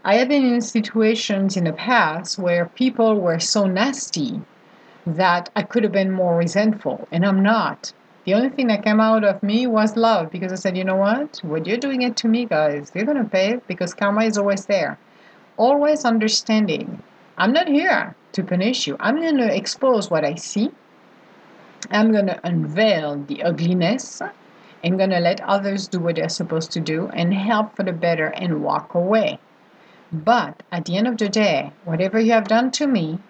I 0.03 0.15
have 0.15 0.29
been 0.29 0.47
in 0.47 0.63
situations 0.63 1.59
in 1.59 1.65
the 1.65 1.75
past 1.75 2.39
where 2.39 2.65
people 2.65 3.21
were 3.21 3.39
so 3.39 3.67
nasty 3.67 4.41
that 5.07 5.51
I 5.55 5.63
could 5.63 5.83
have 5.83 5.93
been 5.93 6.11
more 6.11 6.39
resentful, 6.39 7.07
and 7.13 7.27
I'm 7.27 7.43
not. 7.43 7.93
The 8.25 8.33
only 8.33 8.49
thing 8.49 8.69
that 8.69 8.83
came 8.83 8.99
out 8.99 9.25
of 9.25 9.43
me 9.43 9.67
was 9.67 9.99
love 9.99 10.31
because 10.31 10.53
I 10.53 10.55
said, 10.55 10.75
you 10.75 10.85
know 10.85 10.97
what? 10.97 11.41
What 11.43 11.67
you're 11.67 11.77
doing 11.77 12.01
it 12.01 12.17
to 12.17 12.29
me, 12.29 12.47
guys, 12.47 12.91
you're 12.95 13.05
going 13.05 13.23
to 13.23 13.29
pay 13.29 13.61
because 13.69 13.93
karma 13.93 14.25
is 14.25 14.39
always 14.39 14.65
there. 14.65 14.99
Always 15.59 16.07
understanding. 16.07 17.03
I'm 17.37 17.53
not 17.53 17.69
here 17.69 18.17
to 18.33 18.43
punish 18.43 18.87
you. 18.87 18.97
I'm 19.01 19.21
going 19.21 19.37
to 19.37 19.55
expose 19.55 20.11
what 20.11 20.25
I 20.25 20.37
see. 20.37 20.71
I'm 21.91 22.11
going 22.11 22.29
to 22.29 22.41
unveil 22.43 23.23
the 23.23 23.43
ugliness. 23.43 24.23
I'm 24.83 24.97
going 24.97 25.11
to 25.11 25.21
let 25.21 25.43
others 25.43 25.89
do 25.89 26.01
what 26.01 26.17
they're 26.17 26.31
supposed 26.31 26.71
to 26.73 26.81
do 26.81 27.09
and 27.09 27.35
help 27.35 27.77
for 27.77 27.83
the 27.83 27.93
better 27.93 28.29
and 28.29 28.63
walk 28.63 28.95
away. 28.95 29.39
But 30.13 30.63
at 30.73 30.87
the 30.87 30.97
end 30.97 31.07
of 31.07 31.19
the 31.19 31.29
day, 31.29 31.73
whatever 31.85 32.19
you 32.19 32.33
have 32.33 32.49
done 32.49 32.73
to 32.73 32.87
me, 32.87 33.21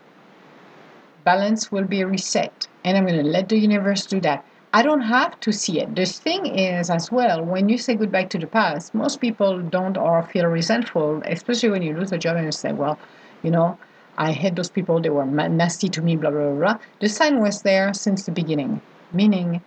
balance 1.24 1.70
will 1.70 1.84
be 1.84 2.02
reset. 2.04 2.68
And 2.84 2.96
I'm 2.96 3.06
going 3.06 3.22
to 3.22 3.30
let 3.30 3.50
the 3.50 3.58
universe 3.58 4.06
do 4.06 4.20
that. 4.22 4.44
I 4.72 4.82
don't 4.82 5.02
have 5.02 5.38
to 5.40 5.52
see 5.52 5.80
it. 5.80 5.94
The 5.94 6.06
thing 6.06 6.46
is, 6.46 6.90
as 6.90 7.10
well, 7.10 7.44
when 7.44 7.68
you 7.68 7.76
say 7.76 7.96
goodbye 7.96 8.24
to 8.26 8.38
the 8.38 8.46
past, 8.46 8.94
most 8.94 9.20
people 9.20 9.60
don't 9.60 9.98
or 9.98 10.22
feel 10.22 10.46
resentful, 10.46 11.22
especially 11.26 11.70
when 11.70 11.82
you 11.82 11.94
lose 11.94 12.12
a 12.12 12.18
job 12.18 12.36
and 12.36 12.46
you 12.46 12.52
say, 12.52 12.72
well, 12.72 12.98
you 13.42 13.50
know, 13.50 13.76
I 14.16 14.32
hate 14.32 14.54
those 14.54 14.70
people, 14.70 15.00
they 15.00 15.10
were 15.10 15.24
nasty 15.26 15.88
to 15.88 16.00
me, 16.00 16.16
blah, 16.16 16.30
blah, 16.30 16.50
blah, 16.50 16.58
blah. 16.58 16.78
The 17.00 17.08
sign 17.08 17.40
was 17.40 17.62
there 17.62 17.92
since 17.92 18.24
the 18.24 18.32
beginning, 18.32 18.80
meaning 19.12 19.60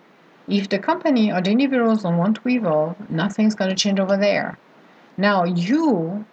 if 0.48 0.68
the 0.68 0.78
company 0.78 1.30
or 1.30 1.40
the 1.42 1.50
individuals 1.50 2.02
don't 2.02 2.16
want 2.18 2.36
to 2.42 2.48
evolve, 2.48 2.96
nothing's 3.10 3.54
going 3.54 3.70
to 3.70 3.76
change 3.76 4.00
over 4.00 4.16
there. 4.16 4.58
Now, 5.16 5.44
you 5.44 6.24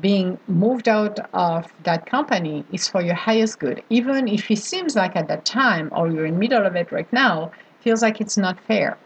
being 0.00 0.38
moved 0.46 0.88
out 0.88 1.18
of 1.32 1.72
that 1.84 2.06
company 2.06 2.64
is 2.72 2.88
for 2.88 3.00
your 3.00 3.14
highest 3.14 3.58
good. 3.58 3.82
Even 3.90 4.28
if 4.28 4.50
it 4.50 4.58
seems 4.58 4.94
like 4.94 5.16
at 5.16 5.28
that 5.28 5.44
time 5.44 5.88
or 5.92 6.08
you're 6.10 6.26
in 6.26 6.34
the 6.34 6.40
middle 6.40 6.66
of 6.66 6.76
it 6.76 6.92
right 6.92 7.12
now 7.12 7.50
feels 7.80 8.02
like 8.02 8.20
it's 8.20 8.36
not 8.36 8.60
fair. 8.60 8.98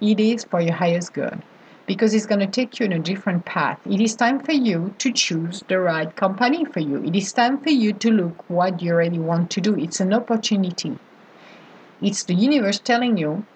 It 0.00 0.20
is 0.20 0.44
for 0.44 0.60
your 0.60 0.74
highest 0.74 1.14
good 1.14 1.42
because 1.86 2.14
it's 2.14 2.26
going 2.26 2.40
to 2.40 2.46
take 2.46 2.80
you 2.80 2.86
in 2.86 2.92
a 2.92 2.98
different 2.98 3.44
path. 3.44 3.78
It 3.86 4.00
is 4.00 4.16
time 4.16 4.40
for 4.40 4.52
you 4.52 4.94
to 4.98 5.12
choose 5.12 5.62
the 5.68 5.78
right 5.78 6.14
company 6.16 6.64
for 6.64 6.80
you. 6.80 7.02
It 7.04 7.14
is 7.14 7.32
time 7.32 7.58
for 7.58 7.70
you 7.70 7.92
to 7.92 8.10
look 8.10 8.44
what 8.48 8.82
you 8.82 8.94
really 8.94 9.18
want 9.18 9.50
to 9.52 9.60
do. 9.60 9.76
It's 9.78 10.00
an 10.00 10.12
opportunity. 10.12 10.98
It's 12.02 12.24
the 12.24 12.34
universe 12.34 12.78
telling 12.78 13.16
you 13.16 13.46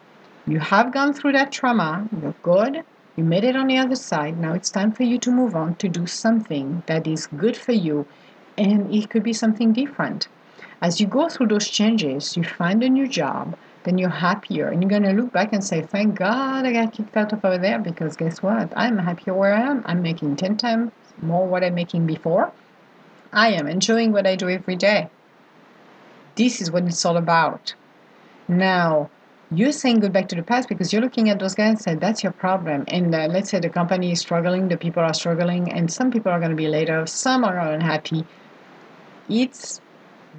you 0.47 0.61
have 0.61 0.93
gone 0.93 1.13
through 1.13 1.33
that 1.33 1.53
trauma. 1.53 2.09
You're 2.23 2.35
good 2.43 2.85
you 3.19 3.25
made 3.25 3.43
it 3.43 3.57
on 3.57 3.67
the 3.67 3.77
other 3.77 3.97
side. 3.97 4.39
Now 4.39 4.53
it's 4.55 4.71
time 4.71 4.93
for 4.93 5.03
you 5.03 5.19
to 5.19 5.33
move 5.33 5.57
on 5.57 5.75
to 5.77 5.89
do 5.89 6.07
something 6.07 6.85
that 6.87 7.05
is 7.05 7.27
good 7.27 7.57
for 7.57 7.73
you. 7.73 8.07
And 8.57 8.95
it 8.95 9.11
could 9.11 9.25
be 9.25 9.33
something 9.33 9.73
different. 9.73 10.29
As 10.81 11.01
you 11.01 11.09
go 11.09 11.29
through 11.29 11.49
those 11.49 11.69
changes, 11.69 12.37
you 12.37 12.45
find 12.45 12.81
a 12.85 12.89
new 12.89 13.09
job, 13.09 13.59
then 13.83 13.99
you're 13.99 14.09
happier. 14.09 14.69
And 14.69 14.81
you're 14.81 14.89
going 14.89 15.03
to 15.03 15.21
look 15.21 15.33
back 15.33 15.53
and 15.53 15.65
say, 15.65 15.83
thank 15.83 16.15
God 16.15 16.65
I 16.65 16.73
got 16.73 16.93
kicked 16.93 17.17
out 17.17 17.33
of 17.33 17.45
over 17.45 17.59
there 17.59 17.81
because 17.81 18.17
guess 18.17 18.41
what? 18.41 18.73
I'm 18.77 18.99
happier 18.99 19.35
where 19.35 19.53
I 19.53 19.63
am. 19.63 19.83
I'm 19.85 20.01
making 20.01 20.37
10 20.37 20.57
times 20.57 20.93
more 21.21 21.45
what 21.45 21.65
I'm 21.65 21.75
making 21.75 22.07
before. 22.07 22.53
I 23.33 23.49
am 23.49 23.67
enjoying 23.67 24.13
what 24.13 24.29
I 24.29 24.37
do 24.37 24.49
every 24.49 24.77
day. 24.77 25.11
This 26.37 26.61
is 26.61 26.71
what 26.71 26.85
it's 26.85 27.05
all 27.05 27.17
about. 27.17 27.75
Now, 28.47 29.11
you're 29.51 29.73
saying 29.73 30.01
good 30.01 30.13
back 30.13 30.29
to 30.29 30.37
the 30.37 30.43
past 30.43 30.69
because 30.69 30.93
you're 30.93 31.01
looking 31.01 31.31
at 31.31 31.39
those 31.39 31.55
guys 31.55 31.69
and 31.69 31.81
said 31.81 32.01
that's 32.01 32.23
your 32.23 32.33
problem. 32.33 32.85
And 32.89 33.15
uh, 33.15 33.29
let's 33.31 33.51
say 33.51 33.61
the 33.61 33.71
company 33.71 34.13
is 34.13 34.21
struggling 34.21 34.69
the 34.69 34.77
people 34.77 35.03
are 35.03 35.15
struggling 35.15 35.73
and 35.73 35.91
some 35.91 36.11
people 36.11 36.31
are 36.31 36.39
going 36.39 36.51
to 36.51 36.57
be 36.57 36.69
laid 36.69 36.91
off 36.91 37.09
some 37.09 37.45
are 37.45 37.59
unhappy. 37.59 38.27
It's 39.29 39.81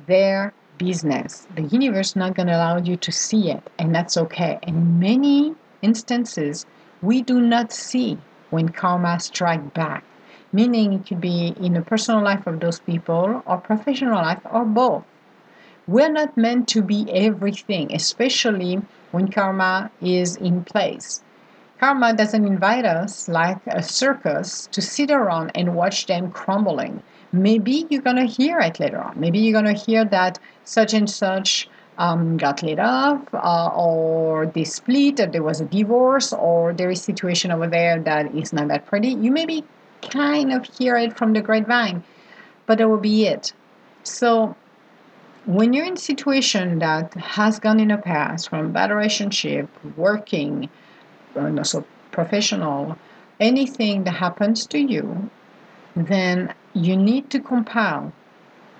their 0.05 0.53
business. 0.77 1.47
The 1.55 1.63
universe 1.63 2.09
is 2.09 2.15
not 2.15 2.35
going 2.35 2.47
to 2.47 2.55
allow 2.55 2.77
you 2.77 2.97
to 2.97 3.11
see 3.11 3.49
it 3.49 3.63
and 3.79 3.93
that's 3.93 4.15
okay. 4.17 4.59
In 4.63 4.99
many 4.99 5.55
instances 5.81 6.65
we 7.01 7.21
do 7.21 7.41
not 7.41 7.71
see 7.71 8.17
when 8.49 8.69
karma 8.69 9.19
strike 9.19 9.73
back 9.73 10.03
meaning 10.51 10.93
it 10.93 11.05
could 11.05 11.21
be 11.21 11.53
in 11.59 11.73
the 11.73 11.81
personal 11.81 12.23
life 12.23 12.47
of 12.47 12.59
those 12.59 12.79
people 12.79 13.43
or 13.45 13.57
professional 13.57 14.15
life 14.15 14.41
or 14.51 14.65
both 14.65 15.03
we're 15.89 16.11
not 16.11 16.37
meant 16.37 16.67
to 16.67 16.83
be 16.83 17.07
everything, 17.11 17.93
especially 17.95 18.79
when 19.09 19.27
karma 19.27 19.89
is 20.01 20.35
in 20.35 20.63
place. 20.63 21.23
Karma 21.79 22.13
doesn't 22.13 22.45
invite 22.45 22.85
us 22.85 23.27
like 23.27 23.57
a 23.65 23.81
circus 23.81 24.67
to 24.71 24.81
sit 24.81 25.09
around 25.09 25.51
and 25.55 25.73
watch 25.73 26.05
them 26.05 26.31
crumbling. 26.31 27.01
Maybe 27.31 27.87
you're 27.89 28.03
going 28.03 28.17
to 28.17 28.25
hear 28.25 28.59
it 28.59 28.79
later 28.79 29.01
on. 29.01 29.19
Maybe 29.19 29.39
you're 29.39 29.59
going 29.59 29.73
to 29.73 29.81
hear 29.81 30.05
that 30.05 30.37
such 30.63 30.93
and 30.93 31.09
such 31.09 31.67
um, 31.97 32.37
got 32.37 32.61
laid 32.61 32.79
off, 32.79 33.21
uh, 33.33 33.69
or 33.75 34.45
they 34.45 34.65
split, 34.65 35.19
or 35.19 35.25
there 35.25 35.43
was 35.43 35.59
a 35.59 35.65
divorce, 35.65 36.33
or 36.33 36.71
there 36.73 36.91
is 36.91 36.99
a 36.99 37.03
situation 37.03 37.51
over 37.51 37.67
there 37.67 37.99
that 37.99 38.35
is 38.35 38.53
not 38.53 38.67
that 38.67 38.85
pretty. 38.85 39.09
You 39.09 39.31
maybe 39.31 39.63
kind 40.01 40.53
of 40.53 40.65
hear 40.77 40.97
it 40.97 41.17
from 41.17 41.33
the 41.33 41.41
grapevine, 41.41 42.03
but 42.67 42.77
that 42.77 42.87
will 42.87 42.97
be 42.97 43.25
it. 43.25 43.53
So 44.03 44.55
when 45.49 45.73
you're 45.73 45.85
in 45.85 45.93
a 45.93 45.97
situation 45.97 46.77
that 46.77 47.11
has 47.15 47.57
gone 47.57 47.79
in 47.79 47.87
the 47.87 47.97
past 47.97 48.49
from 48.49 48.71
bad 48.71 48.91
relationship 48.91 49.67
working 49.97 50.69
and 51.33 51.57
also 51.57 51.83
professional 52.11 52.95
anything 53.39 54.03
that 54.03 54.11
happens 54.11 54.67
to 54.67 54.77
you 54.77 55.27
then 55.95 56.53
you 56.73 56.95
need 56.95 57.31
to 57.31 57.39
compile 57.39 58.13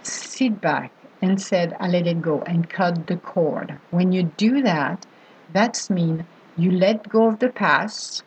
sit 0.03 0.61
back 0.61 0.91
and 1.23 1.41
said 1.41 1.75
i 1.79 1.88
let 1.88 2.05
it 2.05 2.21
go 2.21 2.43
and 2.43 2.69
cut 2.69 3.07
the 3.07 3.17
cord. 3.17 3.75
When 3.89 4.11
you 4.11 4.23
do 4.38 4.61
that 4.61 5.07
that's 5.51 5.89
mean 5.89 6.23
you 6.55 6.69
let 6.69 7.09
go 7.09 7.29
of 7.29 7.39
the 7.39 7.49
past. 7.49 8.21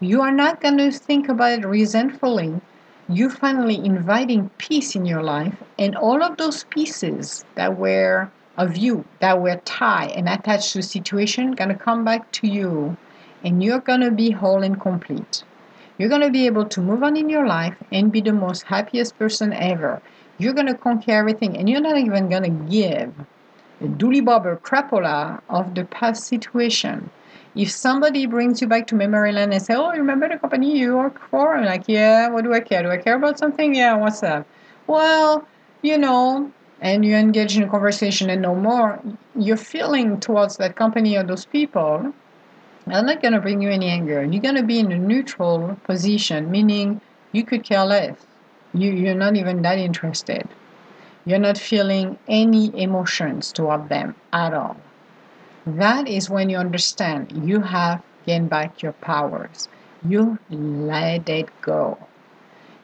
You 0.00 0.20
are 0.20 0.32
not 0.32 0.60
going 0.60 0.78
to 0.78 0.90
think 0.90 1.28
about 1.28 1.60
it 1.60 1.64
resentfully 1.64 2.60
you 3.08 3.28
finally 3.28 3.76
inviting 3.76 4.48
peace 4.58 4.94
in 4.96 5.04
your 5.04 5.22
life 5.22 5.62
and 5.78 5.96
all 5.96 6.22
of 6.22 6.36
those 6.36 6.64
pieces 6.64 7.44
that 7.54 7.76
were 7.78 8.30
of 8.56 8.76
you 8.76 9.04
that 9.20 9.40
were 9.40 9.56
tied 9.64 10.10
and 10.12 10.28
attached 10.28 10.72
to 10.72 10.78
a 10.78 10.82
situation 10.82 11.52
gonna 11.52 11.74
come 11.74 12.04
back 12.04 12.30
to 12.32 12.46
you 12.46 12.96
and 13.42 13.62
you're 13.62 13.80
gonna 13.80 14.10
be 14.10 14.30
whole 14.30 14.62
and 14.62 14.80
complete. 14.80 15.42
You're 15.98 16.08
gonna 16.08 16.30
be 16.30 16.46
able 16.46 16.64
to 16.66 16.80
move 16.80 17.02
on 17.02 17.16
in 17.16 17.28
your 17.28 17.46
life 17.46 17.76
and 17.92 18.10
be 18.10 18.20
the 18.20 18.32
most 18.32 18.62
happiest 18.64 19.18
person 19.18 19.52
ever. 19.52 20.00
You're 20.38 20.54
gonna 20.54 20.74
conquer 20.74 21.12
everything 21.12 21.56
and 21.58 21.68
you're 21.68 21.80
not 21.80 21.98
even 21.98 22.28
gonna 22.30 22.48
give 22.48 23.12
a 23.80 23.88
dooley 23.88 24.20
bobber 24.20 24.56
crapola 24.56 25.42
of 25.48 25.74
the 25.74 25.84
past 25.84 26.24
situation. 26.24 27.10
If 27.56 27.70
somebody 27.70 28.26
brings 28.26 28.60
you 28.60 28.66
back 28.66 28.88
to 28.88 28.96
memory 28.96 29.32
lane 29.32 29.52
and 29.52 29.62
say, 29.62 29.74
Oh, 29.74 29.90
remember 29.90 30.28
the 30.28 30.38
company 30.38 30.78
you 30.78 30.96
work 30.96 31.20
for? 31.30 31.54
I'm 31.56 31.64
like, 31.64 31.84
Yeah, 31.86 32.28
what 32.28 32.44
do 32.44 32.52
I 32.52 32.60
care? 32.60 32.82
Do 32.82 32.90
I 32.90 32.96
care 32.96 33.16
about 33.16 33.38
something? 33.38 33.74
Yeah, 33.74 33.94
what's 33.94 34.22
up? 34.22 34.46
Well, 34.86 35.46
you 35.82 35.96
know, 35.98 36.50
and 36.80 37.04
you 37.04 37.14
engage 37.14 37.56
in 37.56 37.62
a 37.62 37.68
conversation 37.68 38.28
and 38.28 38.42
no 38.42 38.54
more, 38.54 39.00
your 39.38 39.56
feeling 39.56 40.20
towards 40.20 40.56
that 40.56 40.76
company 40.76 41.16
or 41.16 41.22
those 41.22 41.46
people 41.46 42.12
are 42.86 43.02
not 43.02 43.22
going 43.22 43.32
to 43.32 43.40
bring 43.40 43.62
you 43.62 43.70
any 43.70 43.88
anger. 43.88 44.24
You're 44.24 44.42
going 44.42 44.56
to 44.56 44.62
be 44.62 44.80
in 44.80 44.92
a 44.92 44.98
neutral 44.98 45.78
position, 45.84 46.50
meaning 46.50 47.00
you 47.32 47.44
could 47.44 47.64
care 47.64 47.84
less. 47.84 48.16
You, 48.74 48.90
you're 48.90 49.14
not 49.14 49.36
even 49.36 49.62
that 49.62 49.78
interested. 49.78 50.48
You're 51.24 51.38
not 51.38 51.56
feeling 51.56 52.18
any 52.28 52.78
emotions 52.78 53.52
toward 53.52 53.88
them 53.88 54.14
at 54.32 54.52
all. 54.52 54.76
That 55.66 56.08
is 56.08 56.28
when 56.28 56.50
you 56.50 56.58
understand 56.58 57.32
you 57.32 57.60
have 57.60 58.02
gained 58.26 58.50
back 58.50 58.82
your 58.82 58.92
powers. 58.92 59.68
You 60.06 60.38
let 60.50 61.28
it 61.28 61.48
go. 61.62 61.98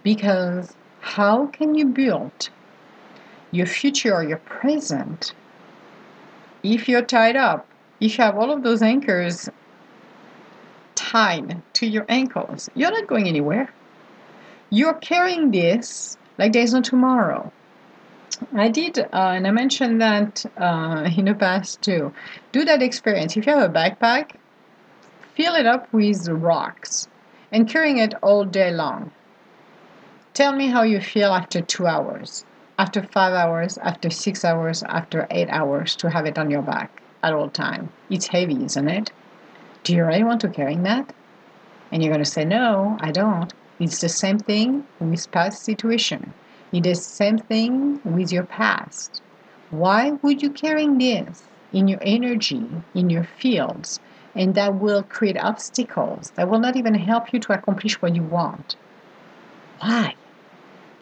Because 0.02 0.74
how 1.00 1.46
can 1.46 1.74
you 1.74 1.86
build 1.86 2.48
your 3.50 3.66
future 3.66 4.14
or 4.14 4.22
your 4.22 4.38
present 4.38 5.34
if 6.62 6.88
you're 6.88 7.02
tied 7.02 7.36
up? 7.36 7.66
If 8.00 8.16
you 8.16 8.24
have 8.24 8.38
all 8.38 8.50
of 8.50 8.62
those 8.62 8.80
anchors 8.80 9.50
tied 10.94 11.60
to 11.74 11.86
your 11.86 12.06
ankles, 12.08 12.70
you're 12.74 12.90
not 12.90 13.06
going 13.06 13.28
anywhere. 13.28 13.70
You're 14.70 14.94
carrying 14.94 15.50
this 15.50 16.16
like 16.38 16.54
there's 16.54 16.72
no 16.72 16.80
tomorrow. 16.80 17.52
I 18.54 18.68
did, 18.68 18.98
uh, 18.98 19.06
and 19.12 19.46
I 19.46 19.50
mentioned 19.50 20.00
that 20.00 20.44
uh, 20.56 21.08
in 21.16 21.26
the 21.26 21.34
past 21.34 21.82
too. 21.82 22.12
Do 22.52 22.64
that 22.64 22.82
experience. 22.82 23.36
If 23.36 23.46
you 23.46 23.52
have 23.52 23.70
a 23.70 23.72
backpack, 23.72 24.36
fill 25.34 25.54
it 25.54 25.66
up 25.66 25.92
with 25.92 26.28
rocks 26.28 27.08
and 27.52 27.68
carrying 27.68 27.98
it 27.98 28.14
all 28.22 28.44
day 28.44 28.70
long. 28.72 29.12
Tell 30.34 30.54
me 30.54 30.68
how 30.68 30.82
you 30.82 31.00
feel 31.00 31.32
after 31.32 31.60
two 31.60 31.86
hours, 31.86 32.44
after 32.78 33.02
five 33.02 33.34
hours, 33.34 33.78
after 33.78 34.10
six 34.10 34.44
hours, 34.44 34.82
after 34.84 35.26
eight 35.30 35.48
hours 35.50 35.96
to 35.96 36.10
have 36.10 36.26
it 36.26 36.38
on 36.38 36.50
your 36.50 36.62
back 36.62 37.02
at 37.22 37.32
all 37.32 37.50
time. 37.50 37.90
It's 38.08 38.28
heavy, 38.28 38.64
isn't 38.64 38.88
it? 38.88 39.12
Do 39.84 39.94
you 39.94 40.04
really 40.04 40.24
want 40.24 40.40
to 40.42 40.48
carry 40.48 40.76
that? 40.76 41.12
And 41.92 42.02
you're 42.02 42.12
going 42.12 42.24
to 42.24 42.30
say, 42.30 42.44
no, 42.44 42.96
I 43.00 43.10
don't. 43.10 43.52
It's 43.78 44.00
the 44.00 44.08
same 44.08 44.38
thing 44.38 44.86
with 45.00 45.30
past 45.30 45.62
situation. 45.64 46.32
It 46.72 46.86
is 46.86 46.98
the 46.98 47.12
same 47.12 47.38
thing 47.38 48.00
with 48.04 48.30
your 48.30 48.44
past. 48.44 49.22
Why 49.70 50.12
would 50.22 50.42
you 50.42 50.50
carry 50.50 50.86
this 50.86 51.42
in 51.72 51.88
your 51.88 51.98
energy, 52.02 52.64
in 52.94 53.10
your 53.10 53.24
fields, 53.24 53.98
and 54.34 54.54
that 54.54 54.76
will 54.76 55.02
create 55.02 55.36
obstacles 55.36 56.32
that 56.36 56.48
will 56.48 56.60
not 56.60 56.76
even 56.76 56.94
help 56.94 57.32
you 57.32 57.40
to 57.40 57.52
accomplish 57.52 58.00
what 58.00 58.14
you 58.14 58.22
want? 58.22 58.76
Why? 59.80 60.14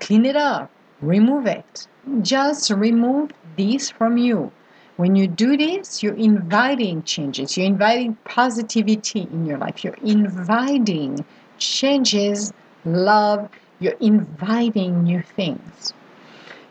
Clean 0.01 0.25
it 0.25 0.37
up, 0.37 0.71
remove 1.03 1.47
it. 1.47 1.87
Just 2.23 2.71
remove 2.71 3.33
this 3.57 3.91
from 3.91 4.17
you. 4.17 4.53
When 4.97 5.17
you 5.17 5.29
do 5.29 5.57
this, 5.57 6.03
you're 6.03 6.15
inviting 6.15 7.03
changes, 7.03 7.57
you're 7.57 7.67
inviting 7.67 8.17
positivity 8.25 9.29
in 9.31 9.47
your 9.47 9.59
life, 9.59 9.85
you're 9.85 9.99
inviting 10.03 11.25
changes, 11.59 12.53
love, 12.85 13.49
you're 13.81 13.97
inviting 14.01 15.05
new 15.05 15.23
things. 15.23 15.93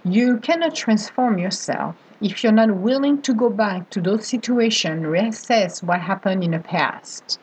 You 0.04 0.38
cannot 0.38 0.76
transform 0.76 1.38
yourself 1.38 1.96
if 2.22 2.44
you're 2.44 2.54
not 2.54 2.76
willing 2.76 3.22
to 3.22 3.34
go 3.34 3.50
back 3.50 3.90
to 3.92 4.02
those 4.02 4.28
situations, 4.28 5.06
reassess 5.06 5.84
what 5.84 6.02
happened 6.02 6.44
in 6.44 6.52
the 6.52 6.60
past. 6.60 7.40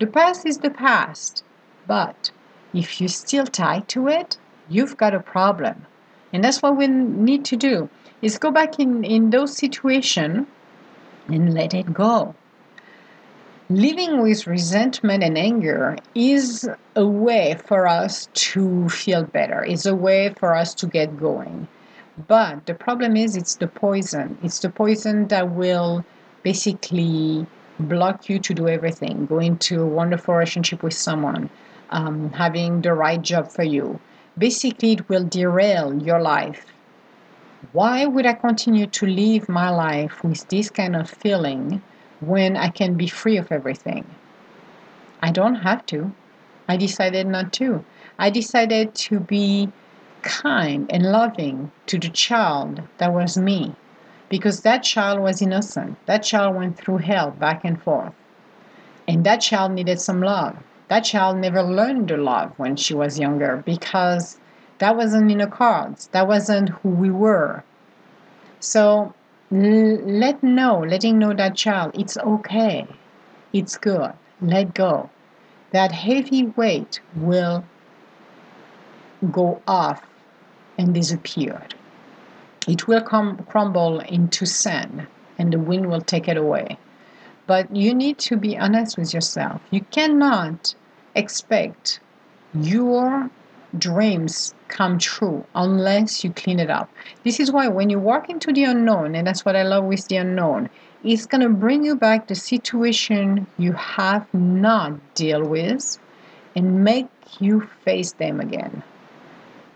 The 0.00 0.06
past 0.06 0.46
is 0.46 0.58
the 0.58 0.70
past, 0.70 1.44
but 1.86 2.30
if 2.72 3.00
you're 3.00 3.08
still 3.08 3.46
tied 3.46 3.88
to 3.88 4.08
it, 4.08 4.38
you've 4.68 4.96
got 4.96 5.14
a 5.14 5.20
problem. 5.20 5.86
And 6.32 6.42
that's 6.42 6.62
what 6.62 6.76
we 6.76 6.86
need 6.88 7.44
to 7.46 7.56
do 7.56 7.88
is 8.22 8.38
go 8.38 8.50
back 8.50 8.80
in, 8.80 9.04
in 9.04 9.30
those 9.30 9.56
situations 9.56 10.46
and 11.28 11.54
let 11.54 11.74
it 11.74 11.92
go. 11.92 12.34
Living 13.74 14.22
with 14.22 14.46
resentment 14.46 15.24
and 15.24 15.36
anger 15.36 15.96
is 16.14 16.68
a 16.94 17.04
way 17.04 17.56
for 17.66 17.88
us 17.88 18.28
to 18.32 18.88
feel 18.88 19.24
better, 19.24 19.64
it's 19.64 19.84
a 19.84 19.96
way 19.96 20.32
for 20.38 20.54
us 20.54 20.74
to 20.74 20.86
get 20.86 21.18
going. 21.18 21.66
But 22.28 22.66
the 22.66 22.74
problem 22.74 23.16
is, 23.16 23.34
it's 23.34 23.56
the 23.56 23.66
poison. 23.66 24.38
It's 24.44 24.60
the 24.60 24.70
poison 24.70 25.26
that 25.26 25.50
will 25.50 26.04
basically 26.44 27.48
block 27.80 28.28
you 28.28 28.38
to 28.38 28.54
do 28.54 28.68
everything, 28.68 29.26
go 29.26 29.40
into 29.40 29.82
a 29.82 29.86
wonderful 29.86 30.34
relationship 30.34 30.84
with 30.84 30.94
someone, 30.94 31.50
um, 31.90 32.30
having 32.30 32.82
the 32.82 32.94
right 32.94 33.20
job 33.20 33.50
for 33.50 33.64
you. 33.64 33.98
Basically, 34.38 34.92
it 34.92 35.08
will 35.08 35.24
derail 35.24 36.00
your 36.00 36.20
life. 36.22 36.66
Why 37.72 38.06
would 38.06 38.24
I 38.24 38.34
continue 38.34 38.86
to 38.86 39.04
live 39.04 39.48
my 39.48 39.70
life 39.70 40.22
with 40.22 40.46
this 40.46 40.70
kind 40.70 40.94
of 40.94 41.10
feeling 41.10 41.82
when 42.26 42.56
I 42.56 42.68
can 42.68 42.94
be 42.94 43.08
free 43.08 43.36
of 43.36 43.52
everything. 43.52 44.04
I 45.22 45.30
don't 45.30 45.56
have 45.56 45.86
to. 45.86 46.12
I 46.68 46.76
decided 46.76 47.26
not 47.26 47.52
to. 47.54 47.84
I 48.18 48.30
decided 48.30 48.94
to 48.94 49.20
be 49.20 49.70
kind 50.22 50.90
and 50.90 51.10
loving 51.10 51.70
to 51.86 51.98
the 51.98 52.08
child 52.08 52.82
that 52.98 53.12
was 53.12 53.36
me 53.36 53.74
because 54.28 54.60
that 54.60 54.82
child 54.82 55.20
was 55.20 55.42
innocent. 55.42 55.96
That 56.06 56.22
child 56.22 56.56
went 56.56 56.76
through 56.76 56.98
hell 56.98 57.30
back 57.30 57.64
and 57.64 57.80
forth. 57.80 58.12
And 59.06 59.24
that 59.24 59.40
child 59.40 59.72
needed 59.72 60.00
some 60.00 60.20
love. 60.20 60.56
That 60.88 61.00
child 61.00 61.38
never 61.38 61.62
learned 61.62 62.08
the 62.08 62.16
love 62.16 62.52
when 62.56 62.76
she 62.76 62.94
was 62.94 63.18
younger 63.18 63.62
because 63.64 64.38
that 64.78 64.96
wasn't 64.96 65.30
in 65.30 65.38
the 65.38 65.46
cards. 65.46 66.08
That 66.12 66.26
wasn't 66.26 66.70
who 66.70 66.88
we 66.88 67.10
were. 67.10 67.64
So 68.60 69.14
let 69.54 70.42
know, 70.42 70.80
letting 70.80 71.18
know 71.18 71.32
that 71.34 71.54
child, 71.54 71.92
it's 71.94 72.16
okay, 72.16 72.86
it's 73.52 73.76
good, 73.76 74.12
let 74.40 74.74
go. 74.74 75.10
That 75.70 75.92
heavy 75.92 76.46
weight 76.46 77.00
will 77.14 77.64
go 79.30 79.62
off 79.66 80.02
and 80.78 80.92
disappear. 80.94 81.62
It 82.66 82.88
will 82.88 83.02
come 83.02 83.38
crumble 83.44 84.00
into 84.00 84.46
sand 84.46 85.06
and 85.38 85.52
the 85.52 85.58
wind 85.58 85.88
will 85.88 86.00
take 86.00 86.28
it 86.28 86.36
away. 86.36 86.78
But 87.46 87.74
you 87.74 87.94
need 87.94 88.18
to 88.18 88.36
be 88.36 88.56
honest 88.56 88.96
with 88.96 89.12
yourself. 89.12 89.60
You 89.70 89.82
cannot 89.90 90.74
expect 91.14 92.00
your 92.54 93.30
dreams 93.78 94.54
come 94.68 94.98
true 94.98 95.44
unless 95.54 96.24
you 96.24 96.32
clean 96.32 96.60
it 96.60 96.70
up. 96.70 96.90
This 97.24 97.40
is 97.40 97.52
why 97.52 97.68
when 97.68 97.90
you 97.90 97.98
walk 97.98 98.28
into 98.28 98.52
the 98.52 98.64
unknown, 98.64 99.14
and 99.14 99.26
that's 99.26 99.44
what 99.44 99.56
I 99.56 99.62
love 99.62 99.84
with 99.84 100.08
the 100.08 100.16
unknown, 100.16 100.70
it's 101.02 101.26
going 101.26 101.42
to 101.42 101.48
bring 101.48 101.84
you 101.84 101.96
back 101.96 102.26
the 102.28 102.34
situation 102.34 103.46
you 103.58 103.72
have 103.72 104.32
not 104.32 105.14
dealt 105.14 105.46
with 105.48 105.98
and 106.56 106.84
make 106.84 107.08
you 107.40 107.68
face 107.84 108.12
them 108.12 108.40
again. 108.40 108.82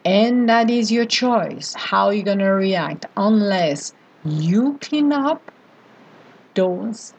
And 0.05 0.49
that 0.49 0.71
is 0.71 0.91
your 0.91 1.05
choice 1.05 1.75
how 1.75 2.11
you're 2.11 2.25
going 2.25 2.39
to 2.39 2.47
react 2.47 3.07
unless 3.17 3.93
you 4.25 4.79
clean 4.81 5.13
up 5.13 5.53
those 6.55 7.13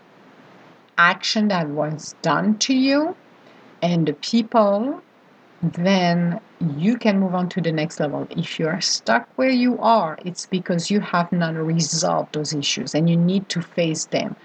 action 0.97 1.47
that 1.49 1.69
was 1.69 2.15
done 2.21 2.57
to 2.59 2.73
you 2.73 3.15
and 3.81 4.07
the 4.07 4.13
people 4.13 5.01
then 5.62 6.39
you 6.78 6.98
can 6.98 7.19
move 7.19 7.36
on 7.36 7.50
to 7.50 7.62
the 7.62 7.72
next 7.72 8.00
level. 8.00 8.28
If 8.30 8.60
you 8.60 8.67
are 8.67 8.82
stuck 8.82 9.28
where 9.36 9.50
you 9.50 9.78
are, 9.80 10.17
it's 10.24 10.45
because 10.45 10.89
you 10.89 11.00
have 11.00 11.32
not 11.32 11.56
resolved 11.56 12.34
those 12.34 12.54
issues 12.54 12.95
and 12.95 13.10
you 13.10 13.17
need 13.17 13.50
to 13.50 13.62
face 13.62 14.06
them. 14.06 14.36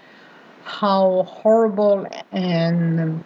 How 0.63 1.23
horrible 1.23 2.07
and 2.31 3.23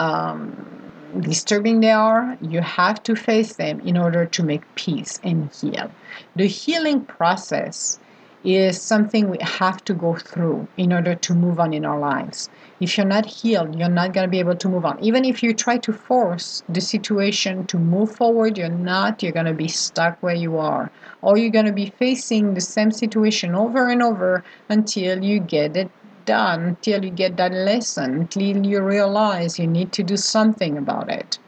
um, 0.00 0.90
disturbing 1.20 1.80
they 1.80 1.90
are, 1.90 2.36
you 2.40 2.60
have 2.60 3.02
to 3.04 3.16
face 3.16 3.54
them 3.54 3.80
in 3.80 3.96
order 3.96 4.26
to 4.26 4.42
make 4.42 4.62
peace 4.74 5.20
and 5.22 5.50
heal. 5.52 5.90
The 6.36 6.46
healing 6.46 7.04
process 7.04 7.98
is 8.44 8.80
something 8.80 9.28
we 9.28 9.38
have 9.40 9.84
to 9.84 9.94
go 9.94 10.14
through 10.14 10.68
in 10.76 10.92
order 10.92 11.14
to 11.14 11.34
move 11.34 11.58
on 11.58 11.74
in 11.74 11.84
our 11.84 11.98
lives. 11.98 12.48
If 12.80 12.96
you're 12.96 13.06
not 13.06 13.26
healed, 13.26 13.76
you're 13.76 13.88
not 13.88 14.12
going 14.12 14.26
to 14.26 14.30
be 14.30 14.38
able 14.38 14.54
to 14.56 14.68
move 14.68 14.84
on. 14.84 15.02
Even 15.02 15.24
if 15.24 15.42
you 15.42 15.52
try 15.52 15.78
to 15.78 15.92
force 15.92 16.62
the 16.68 16.80
situation 16.80 17.66
to 17.66 17.78
move 17.78 18.14
forward, 18.14 18.56
you're 18.56 18.68
not. 18.68 19.22
You're 19.22 19.32
going 19.32 19.46
to 19.46 19.54
be 19.54 19.68
stuck 19.68 20.22
where 20.22 20.34
you 20.34 20.58
are. 20.58 20.90
Or 21.20 21.36
you're 21.36 21.50
going 21.50 21.66
to 21.66 21.72
be 21.72 21.90
facing 21.98 22.54
the 22.54 22.60
same 22.60 22.92
situation 22.92 23.54
over 23.54 23.88
and 23.88 24.02
over 24.02 24.44
until 24.68 25.24
you 25.24 25.40
get 25.40 25.76
it 25.76 25.90
done, 26.24 26.62
until 26.62 27.04
you 27.04 27.10
get 27.10 27.36
that 27.38 27.52
lesson, 27.52 28.20
until 28.20 28.64
you 28.64 28.80
realize 28.80 29.58
you 29.58 29.66
need 29.66 29.90
to 29.92 30.02
do 30.04 30.16
something 30.16 30.78
about 30.78 31.10
it. 31.10 31.38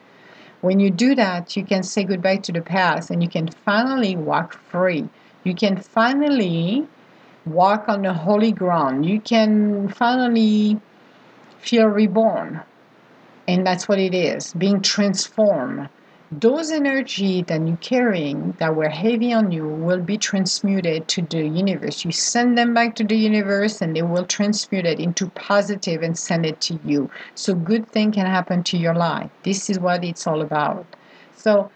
When 0.61 0.81
you 0.81 0.90
do 0.90 1.14
that, 1.14 1.57
you 1.57 1.64
can 1.64 1.83
say 1.83 2.05
goodbye 2.05 2.38
to 2.38 2.53
the 2.53 2.61
past 2.61 3.11
and 3.11 3.22
you 3.22 3.29
can 3.29 3.48
finally 3.48 4.16
walk 4.16 4.53
free 4.53 5.09
you 5.44 5.55
can 5.55 5.76
finally 5.76 6.87
walk 7.46 7.88
on 7.88 8.03
the 8.03 8.12
holy 8.12 8.53
ground. 8.53 9.07
You 9.07 9.20
can 9.20 9.88
finally 9.88 10.81
feel 11.59 11.87
reborn. 11.87 12.62
And 13.48 13.66
that's 13.66 13.88
what 13.88 13.98
it 13.98 14.14
is 14.14 14.53
being 14.55 14.81
transformed. 14.81 15.88
Those 16.33 16.70
energy 16.70 17.42
that 17.42 17.66
you're 17.66 17.76
carrying 17.79 18.53
that 18.59 18.76
were 18.76 18.88
heavy 18.88 19.33
on 19.33 19.50
you 19.50 19.66
will 19.66 20.00
be 20.00 20.16
transmuted 20.16 21.09
to 21.09 21.22
the 21.22 21.44
universe. 21.44 22.05
You 22.05 22.12
send 22.12 22.57
them 22.57 22.72
back 22.72 22.94
to 22.96 23.05
the 23.05 23.16
universe 23.16 23.83
and 23.83 23.96
they 23.96 24.03
will 24.03 24.24
transmute 24.24 24.87
it 24.87 25.00
into 25.00 25.29
positive 25.31 26.03
and 26.03 26.16
send 26.16 26.46
it 26.46 26.61
to 26.61 26.79
you. 26.85 27.11
So 27.35 27.55
good 27.55 27.88
thing 27.88 28.12
can 28.12 28.26
happen 28.26 28.62
to 28.64 28.76
your 28.76 28.94
life. 28.94 29.31
This 29.42 29.68
is 29.68 29.81
what 29.81 30.05
it's 30.05 30.29
all 30.29 30.40
about. 30.40 30.87
So 31.35 31.72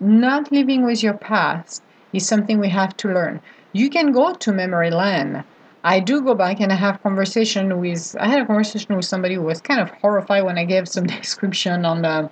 not 0.00 0.52
living 0.52 0.84
with 0.84 1.02
your 1.02 1.14
past 1.14 1.82
is 2.14 2.26
something 2.26 2.58
we 2.58 2.70
have 2.70 2.96
to 2.98 3.08
learn. 3.12 3.40
You 3.72 3.90
can 3.90 4.12
go 4.12 4.32
to 4.32 4.52
memory 4.52 4.90
lane. 4.90 5.44
I 5.82 6.00
do 6.00 6.22
go 6.22 6.34
back 6.34 6.60
and 6.60 6.72
I 6.72 6.76
have 6.76 7.02
conversation 7.02 7.78
with. 7.78 8.16
I 8.18 8.28
had 8.28 8.40
a 8.40 8.46
conversation 8.46 8.96
with 8.96 9.04
somebody 9.04 9.34
who 9.34 9.42
was 9.42 9.60
kind 9.60 9.80
of 9.80 9.90
horrified 9.90 10.44
when 10.44 10.56
I 10.56 10.64
gave 10.64 10.88
some 10.88 11.06
description 11.20 11.84
on 11.84 12.02
the 12.02 12.30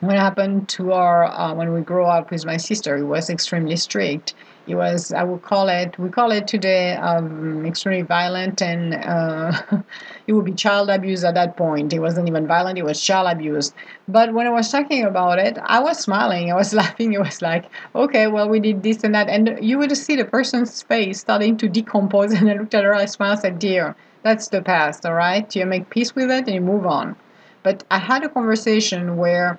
what 0.00 0.16
happened 0.16 0.68
to 0.70 0.92
our 0.92 1.24
uh, 1.26 1.52
when 1.54 1.74
we 1.74 1.82
grew 1.82 2.06
up 2.06 2.30
with 2.30 2.46
my 2.46 2.56
sister. 2.56 2.96
It 2.96 3.04
was 3.04 3.28
extremely 3.28 3.76
strict 3.76 4.34
it 4.66 4.74
was 4.74 5.12
I 5.12 5.22
would 5.24 5.42
call 5.42 5.68
it 5.68 5.98
we 5.98 6.08
call 6.10 6.30
it 6.30 6.46
today 6.46 6.94
um, 6.96 7.64
extremely 7.66 8.02
violent 8.02 8.62
and 8.62 8.94
uh, 8.94 9.52
it 10.26 10.32
would 10.32 10.44
be 10.44 10.52
child 10.52 10.90
abuse 10.90 11.24
at 11.24 11.34
that 11.34 11.56
point. 11.56 11.92
It 11.92 11.98
wasn't 12.00 12.28
even 12.28 12.46
violent; 12.46 12.78
it 12.78 12.84
was 12.84 13.00
child 13.00 13.28
abuse. 13.30 13.72
But 14.08 14.32
when 14.34 14.46
I 14.46 14.50
was 14.50 14.70
talking 14.70 15.04
about 15.04 15.38
it, 15.38 15.58
I 15.62 15.80
was 15.80 15.98
smiling. 15.98 16.52
I 16.52 16.54
was 16.54 16.72
laughing. 16.82 17.12
It 17.12 17.20
was 17.20 17.42
like, 17.42 17.64
okay, 17.94 18.26
well, 18.26 18.48
we 18.48 18.60
did 18.60 18.82
this 18.82 19.02
and 19.04 19.14
that, 19.14 19.28
and 19.28 19.58
you 19.62 19.78
would 19.78 19.96
see 19.96 20.16
the 20.16 20.24
person's 20.24 20.82
face 20.82 21.20
starting 21.20 21.56
to 21.58 21.68
decompose. 21.68 22.32
And 22.40 22.50
I 22.50 22.54
looked 22.54 22.74
at 22.74 22.84
her, 22.84 22.94
I 22.94 23.06
smiled, 23.06 23.38
I 23.38 23.42
said, 23.42 23.58
"Dear, 23.58 23.96
that's 24.22 24.48
the 24.48 24.62
past. 24.62 25.04
All 25.06 25.14
right, 25.14 25.54
you 25.56 25.66
make 25.66 25.90
peace 25.90 26.14
with 26.14 26.30
it 26.30 26.46
and 26.46 26.54
you 26.54 26.60
move 26.60 26.86
on." 26.86 27.16
But 27.62 27.84
I 27.90 27.98
had 27.98 28.24
a 28.24 28.28
conversation 28.28 29.16
where 29.16 29.58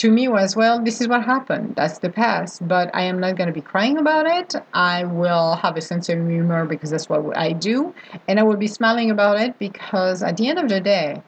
to 0.00 0.10
me 0.10 0.28
was, 0.28 0.56
well, 0.56 0.82
this 0.82 1.02
is 1.02 1.08
what 1.08 1.22
happened. 1.24 1.74
That's 1.76 1.98
the 1.98 2.08
past. 2.08 2.66
But 2.66 2.90
I 2.94 3.02
am 3.02 3.20
not 3.20 3.36
going 3.36 3.48
to 3.48 3.52
be 3.52 3.60
crying 3.60 3.98
about 3.98 4.24
it. 4.24 4.54
I 4.72 5.04
will 5.04 5.56
have 5.56 5.76
a 5.76 5.82
sense 5.82 6.08
of 6.08 6.26
humor 6.26 6.64
because 6.64 6.90
that's 6.90 7.10
what 7.10 7.36
I 7.36 7.52
do. 7.52 7.94
And 8.26 8.40
I 8.40 8.42
will 8.42 8.56
be 8.56 8.66
smiling 8.66 9.10
about 9.10 9.38
it 9.38 9.58
because 9.58 10.22
at 10.22 10.38
the 10.38 10.48
end 10.48 10.58
of 10.58 10.70
the 10.70 10.80
day, 10.80 11.22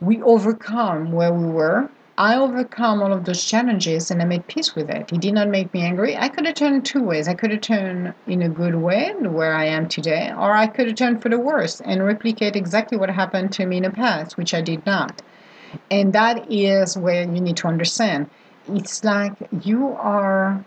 we 0.00 0.20
overcome 0.22 1.12
where 1.12 1.32
we 1.32 1.46
were. 1.46 1.88
I 2.18 2.34
overcome 2.36 3.00
all 3.00 3.12
of 3.12 3.26
those 3.26 3.44
challenges 3.44 4.10
and 4.10 4.20
I 4.20 4.24
made 4.24 4.48
peace 4.48 4.74
with 4.74 4.90
it. 4.90 5.12
It 5.12 5.20
did 5.20 5.34
not 5.34 5.48
make 5.48 5.72
me 5.72 5.82
angry. 5.82 6.16
I 6.16 6.28
could 6.28 6.46
have 6.46 6.56
turned 6.56 6.84
two 6.84 7.02
ways. 7.02 7.28
I 7.28 7.34
could 7.34 7.52
have 7.52 7.60
turned 7.60 8.12
in 8.26 8.42
a 8.42 8.48
good 8.48 8.74
way, 8.74 9.12
where 9.20 9.54
I 9.54 9.66
am 9.66 9.86
today, 9.88 10.32
or 10.32 10.52
I 10.52 10.66
could 10.66 10.88
have 10.88 10.96
turned 10.96 11.22
for 11.22 11.28
the 11.28 11.38
worse 11.38 11.80
and 11.80 12.04
replicate 12.04 12.56
exactly 12.56 12.98
what 12.98 13.10
happened 13.10 13.52
to 13.52 13.66
me 13.66 13.76
in 13.76 13.84
the 13.84 13.90
past, 13.90 14.36
which 14.36 14.52
I 14.52 14.62
did 14.62 14.84
not. 14.84 15.22
And 15.90 16.12
that 16.12 16.50
is 16.50 16.96
where 16.96 17.22
you 17.22 17.40
need 17.40 17.56
to 17.58 17.68
understand. 17.68 18.30
It's 18.68 19.04
like 19.04 19.32
you 19.62 19.88
are 19.88 20.64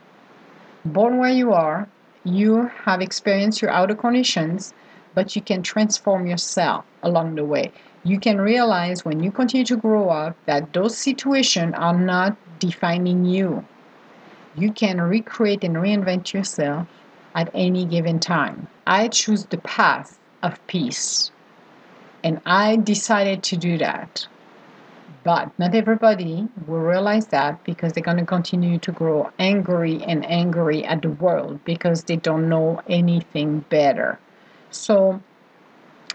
born 0.86 1.18
where 1.18 1.32
you 1.32 1.54
are, 1.54 1.88
you 2.24 2.70
have 2.84 3.02
experienced 3.02 3.62
your 3.62 3.72
outer 3.72 3.96
conditions, 3.96 4.74
but 5.16 5.36
you 5.36 5.42
can 5.42 5.64
transform 5.64 6.28
yourself 6.28 6.86
along 7.04 7.36
the 7.36 7.46
way. 7.46 7.72
You 8.04 8.20
can 8.20 8.40
realize 8.40 9.04
when 9.04 9.24
you 9.24 9.32
continue 9.32 9.66
to 9.66 9.78
grow 9.78 10.10
up 10.10 10.38
that 10.46 10.74
those 10.74 10.98
situations 10.98 11.74
are 11.78 11.98
not 11.98 12.38
defining 12.60 13.26
you. 13.26 13.66
You 14.56 14.72
can 14.72 15.02
recreate 15.02 15.64
and 15.64 15.76
reinvent 15.76 16.34
yourself 16.34 16.88
at 17.36 17.50
any 17.54 17.86
given 17.86 18.20
time. 18.20 18.68
I 18.86 19.08
choose 19.08 19.46
the 19.46 19.58
path 19.60 20.20
of 20.42 20.66
peace, 20.68 21.32
and 22.24 22.42
I 22.46 22.78
decided 22.78 23.44
to 23.44 23.58
do 23.58 23.78
that. 23.78 24.28
But 25.24 25.58
not 25.60 25.76
everybody 25.76 26.48
will 26.66 26.80
realize 26.80 27.28
that 27.28 27.64
because 27.64 27.94
they're 27.94 28.04
going 28.04 28.18
to 28.18 28.26
continue 28.26 28.78
to 28.80 28.92
grow 28.92 29.32
angry 29.40 30.02
and 30.04 30.26
angry 30.26 30.86
at 30.86 31.02
the 31.02 31.10
world 31.10 31.60
because 31.66 32.04
they 32.04 32.16
don't 32.16 32.48
know 32.48 32.82
anything 32.88 33.60
better. 33.70 34.20
So, 34.72 35.22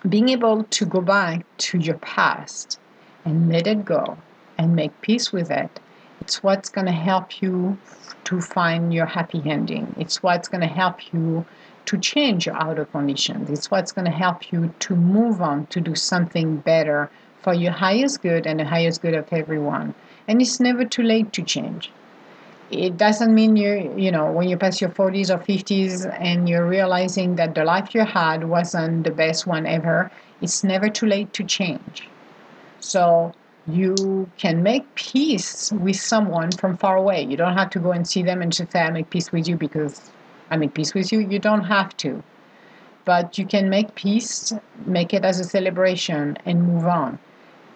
being 0.09 0.29
able 0.31 0.65
to 0.65 0.87
go 0.87 1.01
back 1.01 1.45
to 1.59 1.79
your 1.79 1.99
past 1.99 2.79
and 3.25 3.53
let 3.53 3.67
it 3.67 3.85
go 3.85 4.19
and 4.59 4.75
make 4.75 5.01
peace 5.01 5.33
with 5.33 5.51
it, 5.51 5.81
it's 6.21 6.43
what's 6.43 6.69
going 6.69 6.87
to 6.87 6.93
help 6.93 7.43
you 7.43 7.79
to 8.25 8.41
find 8.41 8.95
your 8.95 9.07
happy 9.07 9.43
ending. 9.45 9.95
It's 9.99 10.23
what's 10.23 10.49
going 10.49 10.61
to 10.61 10.67
help 10.67 11.13
you 11.13 11.45
to 11.87 11.99
change 11.99 12.47
your 12.47 12.57
outer 12.57 12.85
conditions. 12.85 13.51
It's 13.51 13.71
what's 13.71 13.93
going 13.93 14.05
to 14.05 14.11
help 14.11 14.53
you 14.53 14.73
to 14.81 14.95
move 14.95 15.43
on 15.43 15.67
to 15.67 15.81
do 15.81 15.95
something 15.95 16.59
better 16.59 17.11
for 17.43 17.53
your 17.53 17.73
highest 17.73 18.23
good 18.23 18.47
and 18.47 18.61
the 18.61 18.65
highest 18.65 19.03
good 19.03 19.15
of 19.15 19.31
everyone. 19.33 19.95
And 20.29 20.41
it's 20.41 20.61
never 20.61 20.85
too 20.85 21.03
late 21.03 21.33
to 21.33 21.43
change. 21.43 21.91
It 22.71 22.97
doesn't 22.97 23.35
mean 23.35 23.57
you, 23.57 23.93
you 23.97 24.11
know, 24.11 24.31
when 24.31 24.49
you 24.49 24.57
pass 24.57 24.81
your 24.81 24.91
40s 24.91 25.29
or 25.29 25.39
50s 25.39 26.07
and 26.19 26.49
you're 26.49 26.67
realizing 26.67 27.37
that 27.37 27.55
the 27.55 27.65
life 27.65 27.95
you 27.95 28.05
had 28.05 28.49
wasn't 28.49 29.05
the 29.05 29.11
best 29.11 29.47
one 29.47 29.67
ever, 29.67 30.11
it's 30.41 30.65
never 30.65 30.89
too 30.89 31.07
late 31.07 31.33
to 31.35 31.45
change. 31.45 32.09
So 32.81 33.35
you 33.67 34.31
can 34.39 34.63
make 34.63 34.95
peace 34.95 35.71
with 35.73 35.97
someone 35.97 36.51
from 36.53 36.77
far 36.79 36.97
away. 36.97 37.25
You 37.25 37.37
don't 37.37 37.57
have 37.57 37.71
to 37.71 37.79
go 37.79 37.93
and 37.93 38.09
see 38.09 38.23
them 38.23 38.41
and 38.41 38.53
just 38.53 38.73
say, 38.73 38.81
I 38.81 38.91
make 38.91 39.11
peace 39.11 39.33
with 39.33 39.47
you 39.49 39.57
because 39.57 40.11
I 40.51 40.57
make 40.57 40.73
peace 40.73 40.95
with 40.95 41.13
you. 41.13 41.21
You 41.21 41.39
don't 41.39 41.65
have 41.65 41.97
to. 41.99 42.23
But 43.05 43.37
you 43.37 43.47
can 43.47 43.69
make 43.69 43.95
peace, 43.97 44.53
make 44.87 45.13
it 45.13 45.25
as 45.25 45.41
a 45.41 45.45
celebration, 45.45 46.39
and 46.47 46.63
move 46.63 46.87
on 46.87 47.19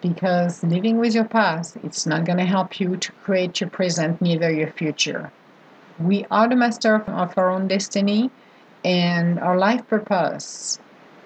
because 0.00 0.62
living 0.62 0.98
with 0.98 1.14
your 1.14 1.24
past 1.24 1.76
it's 1.82 2.06
not 2.06 2.24
going 2.24 2.38
to 2.38 2.44
help 2.44 2.78
you 2.80 2.96
to 2.96 3.12
create 3.24 3.60
your 3.60 3.70
present 3.70 4.20
neither 4.20 4.50
your 4.50 4.70
future. 4.72 5.32
We 5.98 6.26
are 6.30 6.48
the 6.48 6.56
master 6.56 6.96
of 7.02 7.36
our 7.38 7.50
own 7.50 7.68
destiny 7.68 8.30
and 8.84 9.38
our 9.40 9.56
life 9.56 9.86
purpose 9.88 10.78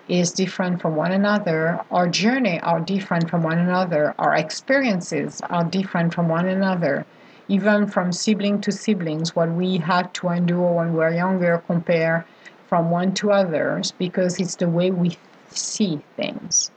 is 0.08 0.32
different 0.32 0.80
from 0.80 0.96
one 0.96 1.12
another. 1.12 1.80
Our 1.90 2.08
journey 2.08 2.60
are 2.60 2.80
different 2.80 3.30
from 3.30 3.42
one 3.42 3.58
another. 3.58 4.14
Our 4.18 4.34
experiences 4.34 5.40
are 5.50 5.64
different 5.64 6.14
from 6.14 6.28
one 6.28 6.48
another. 6.48 7.06
Even 7.48 7.86
from 7.86 8.12
sibling 8.12 8.60
to 8.62 8.72
siblings 8.72 9.36
what 9.36 9.50
we 9.52 9.78
had 9.78 10.12
to 10.14 10.28
endure 10.28 10.72
when 10.72 10.92
we 10.92 10.98
were 10.98 11.14
younger 11.14 11.62
compare 11.66 12.26
from 12.66 12.90
one 12.90 13.14
to 13.14 13.32
others 13.32 13.92
because 13.92 14.38
it's 14.38 14.56
the 14.56 14.68
way 14.68 14.90
we 14.90 15.16
see 15.48 16.00
things 16.16 16.70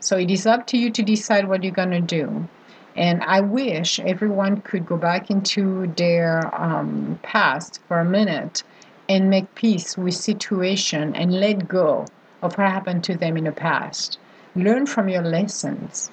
so 0.00 0.16
it 0.16 0.30
is 0.30 0.46
up 0.46 0.66
to 0.68 0.78
you 0.78 0.90
to 0.90 1.02
decide 1.02 1.48
what 1.48 1.62
you're 1.62 1.72
going 1.72 1.90
to 1.90 2.00
do. 2.00 2.48
And 2.96 3.22
I 3.22 3.40
wish 3.40 4.00
everyone 4.00 4.60
could 4.62 4.86
go 4.86 4.96
back 4.96 5.30
into 5.30 5.86
their 5.96 6.52
um, 6.60 7.18
past 7.22 7.80
for 7.86 8.00
a 8.00 8.04
minute 8.04 8.62
and 9.08 9.30
make 9.30 9.54
peace 9.54 9.96
with 9.96 10.14
situation 10.14 11.14
and 11.14 11.32
let 11.32 11.68
go 11.68 12.06
of 12.42 12.58
what 12.58 12.70
happened 12.70 13.04
to 13.04 13.16
them 13.16 13.36
in 13.36 13.44
the 13.44 13.52
past. 13.52 14.18
Learn 14.54 14.86
from 14.86 15.08
your 15.08 15.22
lessons. 15.22 16.10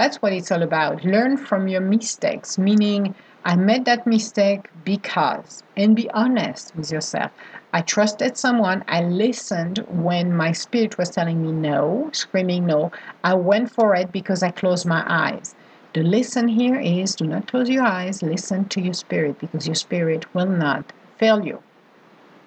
That's 0.00 0.22
what 0.22 0.32
it's 0.32 0.50
all 0.50 0.62
about. 0.62 1.04
Learn 1.04 1.36
from 1.36 1.68
your 1.68 1.82
mistakes, 1.82 2.56
meaning 2.56 3.14
I 3.44 3.54
made 3.54 3.84
that 3.84 4.06
mistake 4.06 4.70
because, 4.82 5.62
and 5.76 5.94
be 5.94 6.08
honest 6.12 6.74
with 6.74 6.90
yourself. 6.90 7.30
I 7.74 7.82
trusted 7.82 8.38
someone. 8.38 8.82
I 8.88 9.02
listened 9.02 9.84
when 9.90 10.34
my 10.34 10.52
spirit 10.52 10.96
was 10.96 11.10
telling 11.10 11.42
me 11.42 11.52
no, 11.52 12.08
screaming 12.14 12.64
no. 12.64 12.90
I 13.24 13.34
went 13.34 13.70
for 13.70 13.94
it 13.94 14.10
because 14.10 14.42
I 14.42 14.52
closed 14.52 14.86
my 14.86 15.04
eyes. 15.06 15.54
The 15.92 16.02
lesson 16.02 16.48
here 16.48 16.80
is 16.80 17.14
do 17.14 17.26
not 17.26 17.48
close 17.48 17.68
your 17.68 17.84
eyes, 17.84 18.22
listen 18.22 18.70
to 18.70 18.80
your 18.80 18.94
spirit 18.94 19.38
because 19.38 19.66
your 19.66 19.74
spirit 19.74 20.24
will 20.34 20.48
not 20.48 20.94
fail 21.18 21.44
you. 21.44 21.62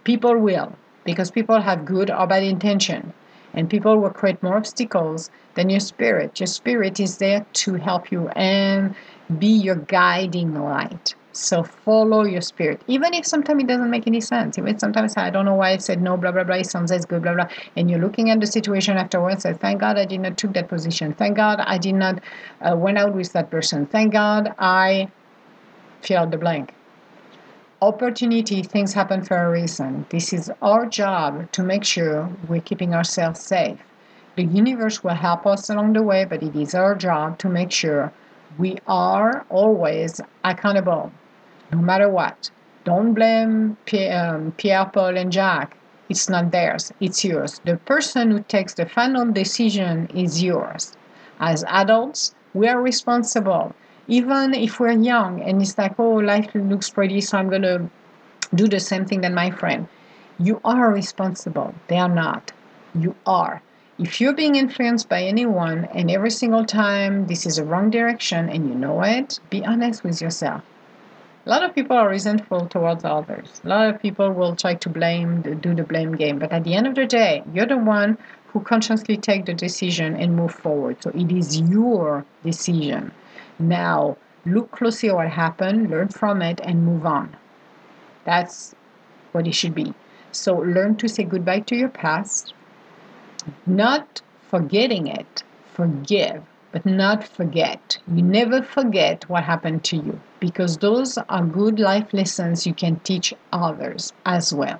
People 0.05 0.39
will 0.39 0.73
because 1.03 1.29
people 1.29 1.61
have 1.61 1.85
good 1.85 2.09
or 2.09 2.25
bad 2.25 2.41
intention 2.41 3.13
and 3.53 3.69
people 3.69 3.97
will 3.97 4.09
create 4.09 4.41
more 4.41 4.57
obstacles 4.57 5.29
than 5.55 5.69
your 5.69 5.79
spirit. 5.79 6.39
Your 6.39 6.47
spirit 6.47 6.99
is 6.99 7.17
there 7.17 7.45
to 7.53 7.75
help 7.75 8.11
you 8.11 8.29
and 8.29 8.95
be 9.37 9.47
your 9.47 9.75
guiding 9.75 10.53
light. 10.55 11.15
So 11.35 11.63
follow 11.63 12.25
your 12.25 12.41
spirit, 12.41 12.81
even 12.87 13.15
if 13.15 13.25
sometimes 13.25 13.63
it 13.63 13.67
doesn't 13.67 13.89
make 13.89 14.05
any 14.05 14.21
sense. 14.21 14.59
Even 14.59 14.77
sometimes 14.77 15.17
I 15.17 15.31
don't 15.31 15.45
know 15.45 15.55
why 15.55 15.71
I 15.71 15.77
said 15.77 15.99
no, 15.99 16.15
blah 16.15 16.31
blah 16.31 16.43
blah. 16.43 16.57
It 16.57 16.67
sounds 16.67 16.91
as 16.91 17.05
good, 17.05 17.23
blah 17.23 17.33
blah. 17.33 17.47
And 17.75 17.89
you're 17.89 17.99
looking 17.99 18.29
at 18.29 18.39
the 18.39 18.45
situation 18.45 18.97
afterwards. 18.97 19.43
And 19.43 19.59
thank 19.59 19.81
God 19.81 19.97
I 19.97 20.05
did 20.05 20.19
not 20.19 20.37
took 20.37 20.53
that 20.53 20.67
position. 20.67 21.13
Thank 21.13 21.37
God 21.37 21.59
I 21.59 21.79
did 21.79 21.95
not 21.95 22.21
uh, 22.61 22.75
went 22.77 22.99
out 22.99 23.15
with 23.15 23.33
that 23.33 23.49
person. 23.49 23.87
Thank 23.87 24.13
God 24.13 24.53
I 24.59 25.09
fill 26.03 26.19
out 26.19 26.29
the 26.29 26.37
blank. 26.37 26.75
Opportunity, 27.83 28.63
things 28.63 28.93
happen 28.93 29.23
for 29.23 29.35
a 29.35 29.51
reason. 29.51 30.05
This 30.07 30.31
is 30.31 30.49
our 30.61 30.85
job 30.85 31.51
to 31.51 31.61
make 31.61 31.83
sure 31.83 32.29
we're 32.47 32.61
keeping 32.61 32.95
ourselves 32.95 33.41
safe. 33.41 33.77
The 34.37 34.45
universe 34.45 35.03
will 35.03 35.15
help 35.15 35.45
us 35.45 35.69
along 35.69 35.91
the 35.91 36.01
way, 36.01 36.23
but 36.23 36.41
it 36.41 36.55
is 36.55 36.73
our 36.73 36.95
job 36.95 37.39
to 37.39 37.49
make 37.49 37.73
sure 37.73 38.13
we 38.57 38.77
are 38.87 39.45
always 39.49 40.21
accountable 40.45 41.11
no 41.73 41.79
matter 41.79 42.07
what. 42.07 42.51
Don't 42.85 43.13
blame 43.13 43.75
Pierre, 43.85 44.33
um, 44.33 44.53
Paul, 44.93 45.17
and 45.17 45.29
Jack. 45.29 45.75
It's 46.07 46.29
not 46.29 46.51
theirs, 46.51 46.93
it's 47.01 47.25
yours. 47.25 47.59
The 47.65 47.75
person 47.75 48.31
who 48.31 48.39
takes 48.43 48.75
the 48.75 48.85
final 48.85 49.29
decision 49.29 50.07
is 50.15 50.41
yours. 50.41 50.95
As 51.37 51.65
adults, 51.65 52.33
we 52.53 52.69
are 52.69 52.81
responsible. 52.81 53.75
Even 54.07 54.53
if 54.53 54.79
we're 54.79 54.91
young 54.91 55.41
and 55.41 55.61
it's 55.61 55.77
like, 55.77 55.97
oh, 55.97 56.15
life 56.15 56.49
looks 56.53 56.89
pretty, 56.89 57.21
so 57.21 57.37
I'm 57.37 57.49
going 57.49 57.61
to 57.61 57.89
do 58.53 58.67
the 58.67 58.79
same 58.79 59.05
thing 59.05 59.21
than 59.21 59.33
my 59.33 59.49
friend. 59.51 59.87
You 60.39 60.59
are 60.65 60.91
responsible. 60.91 61.73
They 61.87 61.97
are 61.97 62.09
not. 62.09 62.51
You 62.93 63.15
are. 63.25 63.61
If 63.99 64.19
you're 64.19 64.33
being 64.33 64.55
influenced 64.55 65.07
by 65.07 65.23
anyone 65.23 65.85
and 65.93 66.09
every 66.09 66.31
single 66.31 66.65
time 66.65 67.27
this 67.27 67.45
is 67.45 67.57
a 67.57 67.63
wrong 67.63 67.91
direction 67.91 68.49
and 68.49 68.67
you 68.67 68.75
know 68.75 69.01
it, 69.03 69.39
be 69.49 69.63
honest 69.63 70.03
with 70.03 70.21
yourself. 70.21 70.63
A 71.45 71.49
lot 71.49 71.63
of 71.63 71.75
people 71.75 71.97
are 71.97 72.09
resentful 72.09 72.67
towards 72.67 73.03
others. 73.05 73.61
A 73.63 73.67
lot 73.67 73.93
of 73.93 74.01
people 74.01 74.31
will 74.31 74.55
try 74.55 74.75
to 74.75 74.89
blame, 74.89 75.41
do 75.41 75.75
the 75.75 75.83
blame 75.83 76.13
game. 76.15 76.39
But 76.39 76.51
at 76.51 76.63
the 76.63 76.73
end 76.73 76.87
of 76.87 76.95
the 76.95 77.05
day, 77.05 77.43
you're 77.53 77.65
the 77.65 77.77
one 77.77 78.17
who 78.47 78.61
consciously 78.61 79.17
take 79.17 79.45
the 79.45 79.53
decision 79.53 80.15
and 80.15 80.35
move 80.35 80.55
forward. 80.55 81.03
So 81.03 81.09
it 81.09 81.31
is 81.31 81.59
your 81.59 82.25
decision. 82.43 83.11
Now, 83.59 84.17
look 84.45 84.71
closely 84.71 85.09
at 85.09 85.15
what 85.15 85.29
happened, 85.29 85.89
learn 85.89 86.09
from 86.09 86.41
it, 86.41 86.59
and 86.63 86.85
move 86.85 87.05
on. 87.05 87.35
That's 88.25 88.75
what 89.31 89.47
it 89.47 89.53
should 89.55 89.75
be. 89.75 89.93
So 90.31 90.55
learn 90.55 90.95
to 90.97 91.07
say 91.07 91.23
goodbye 91.23 91.61
to 91.61 91.75
your 91.75 91.89
past, 91.89 92.53
not 93.65 94.21
forgetting 94.49 95.07
it, 95.07 95.43
forgive 95.73 96.43
but 96.73 96.85
not 96.87 97.23
forget. 97.23 97.99
You 98.07 98.23
never 98.23 98.63
forget 98.63 99.29
what 99.29 99.43
happened 99.43 99.83
to 99.85 99.95
you 99.95 100.19
because 100.39 100.77
those 100.79 101.17
are 101.29 101.45
good 101.45 101.79
life 101.79 102.11
lessons 102.13 102.65
you 102.65 102.73
can 102.73 102.99
teach 103.01 103.33
others 103.53 104.11
as 104.25 104.51
well. 104.51 104.79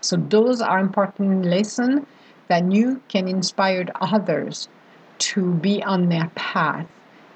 So 0.00 0.16
those 0.16 0.60
are 0.60 0.80
important 0.80 1.44
lessons 1.44 2.06
that 2.48 2.70
you 2.72 3.00
can 3.08 3.28
inspire 3.28 3.86
others 4.00 4.68
to 5.18 5.54
be 5.54 5.82
on 5.82 6.08
their 6.08 6.30
path 6.34 6.86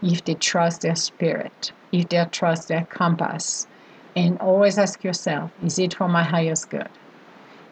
if 0.03 0.25
they 0.25 0.35
trust 0.35 0.83
their 0.83 0.97
spirit, 0.97 1.73
if 1.93 2.09
they 2.09 2.25
trust 2.31 2.69
their 2.69 2.87
compass. 2.87 3.67
And 4.15 4.39
always 4.41 4.77
ask 4.79 5.03
yourself, 5.03 5.51
is 5.65 5.79
it 5.79 5.95
for 5.95 6.09
my 6.09 6.23
highest 6.23 6.69
good? 6.69 6.89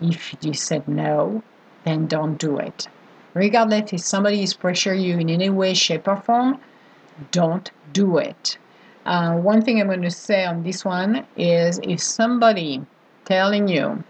If 0.01 0.35
you 0.41 0.55
said 0.55 0.89
no, 0.89 1.43
then 1.85 2.07
don't 2.07 2.39
do 2.39 2.59
it 2.59 2.89
regardless 3.35 3.93
if 3.93 4.01
somebody 4.01 4.43
is 4.43 4.55
pressure 4.55 4.95
you 4.95 5.19
in 5.19 5.31
any 5.31 5.51
way, 5.51 5.75
shape, 5.75 6.09
or 6.09 6.17
form, 6.17 6.61
don't 7.31 7.71
do 7.93 8.19
it. 8.19 8.59
Uh, 9.07 9.37
one 9.37 9.63
thing 9.63 9.81
I'm 9.81 9.87
going 9.87 10.03
to 10.03 10.11
say 10.11 10.45
on 10.45 10.63
this 10.63 10.85
one 10.85 11.27
is 11.37 11.81
if 11.83 12.01
somebody 12.01 12.83
telling 13.25 13.69
you 13.69 14.03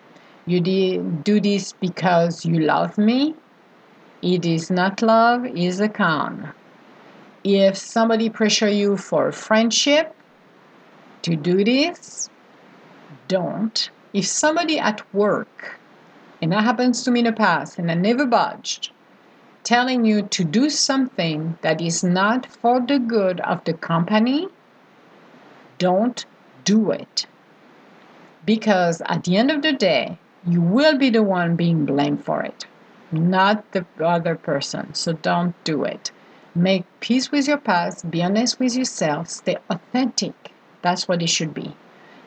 you 0.46 0.60
did 0.60 1.22
do 1.22 1.40
this 1.40 1.72
because 1.72 2.44
you 2.44 2.60
love 2.60 2.98
me, 2.98 3.34
it 4.22 4.44
is 4.44 4.70
not 4.70 5.00
love, 5.00 5.46
is 5.46 5.80
a 5.80 5.88
con. 5.88 6.52
If 7.42 7.76
somebody 7.76 8.28
pressure 8.28 8.68
you 8.68 8.96
for 8.96 9.32
friendship 9.32 10.14
to 11.22 11.36
do 11.36 11.64
this, 11.64 12.28
don't. 13.28 13.90
If 14.12 14.26
somebody 14.26 14.78
at 14.78 15.02
work, 15.14 15.78
and 16.42 16.52
that 16.52 16.64
happens 16.64 17.02
to 17.04 17.10
me 17.10 17.20
in 17.20 17.26
the 17.26 17.32
past, 17.32 17.78
and 17.78 17.90
I 17.90 17.94
never 17.94 18.26
budged, 18.26 18.90
telling 19.62 20.04
you 20.04 20.22
to 20.22 20.44
do 20.44 20.68
something 20.68 21.58
that 21.62 21.80
is 21.80 22.02
not 22.02 22.46
for 22.46 22.80
the 22.80 22.98
good 22.98 23.40
of 23.40 23.64
the 23.64 23.74
company, 23.74 24.48
don't 25.78 26.24
do 26.64 26.90
it. 26.90 27.26
Because 28.44 29.00
at 29.06 29.24
the 29.24 29.36
end 29.36 29.50
of 29.50 29.62
the 29.62 29.72
day, 29.72 30.18
you 30.46 30.60
will 30.60 30.96
be 30.96 31.10
the 31.10 31.22
one 31.22 31.56
being 31.56 31.84
blamed 31.84 32.24
for 32.24 32.42
it, 32.42 32.66
not 33.12 33.72
the 33.72 33.84
other 34.02 34.34
person. 34.34 34.94
So 34.94 35.12
don't 35.12 35.54
do 35.64 35.84
it. 35.84 36.10
Make 36.54 36.84
peace 36.98 37.30
with 37.30 37.46
your 37.46 37.58
past, 37.58 38.10
be 38.10 38.22
honest 38.22 38.58
with 38.58 38.74
yourself, 38.74 39.28
stay 39.28 39.56
authentic. 39.68 40.52
That's 40.82 41.06
what 41.06 41.22
it 41.22 41.28
should 41.28 41.54
be. 41.54 41.76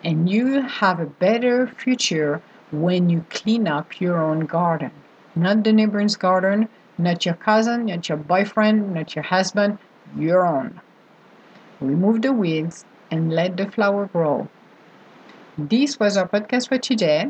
And 0.03 0.29
you 0.29 0.61
have 0.61 0.99
a 0.99 1.05
better 1.05 1.67
future 1.67 2.41
when 2.71 3.09
you 3.09 3.25
clean 3.29 3.67
up 3.67 3.99
your 3.99 4.21
own 4.21 4.41
garden, 4.45 4.91
not 5.35 5.63
the 5.63 5.73
neighbor's 5.73 6.15
garden, 6.15 6.69
not 6.97 7.25
your 7.25 7.35
cousin, 7.35 7.85
not 7.87 8.07
your 8.07 8.17
boyfriend, 8.17 8.93
not 8.93 9.15
your 9.15 9.23
husband, 9.23 9.77
your 10.17 10.45
own. 10.45 10.79
Remove 11.81 12.21
the 12.21 12.31
weeds 12.31 12.85
and 13.11 13.33
let 13.33 13.57
the 13.57 13.69
flower 13.69 14.05
grow. 14.07 14.47
This 15.57 15.99
was 15.99 16.15
our 16.15 16.27
podcast 16.27 16.69
for 16.69 16.77
today. 16.77 17.29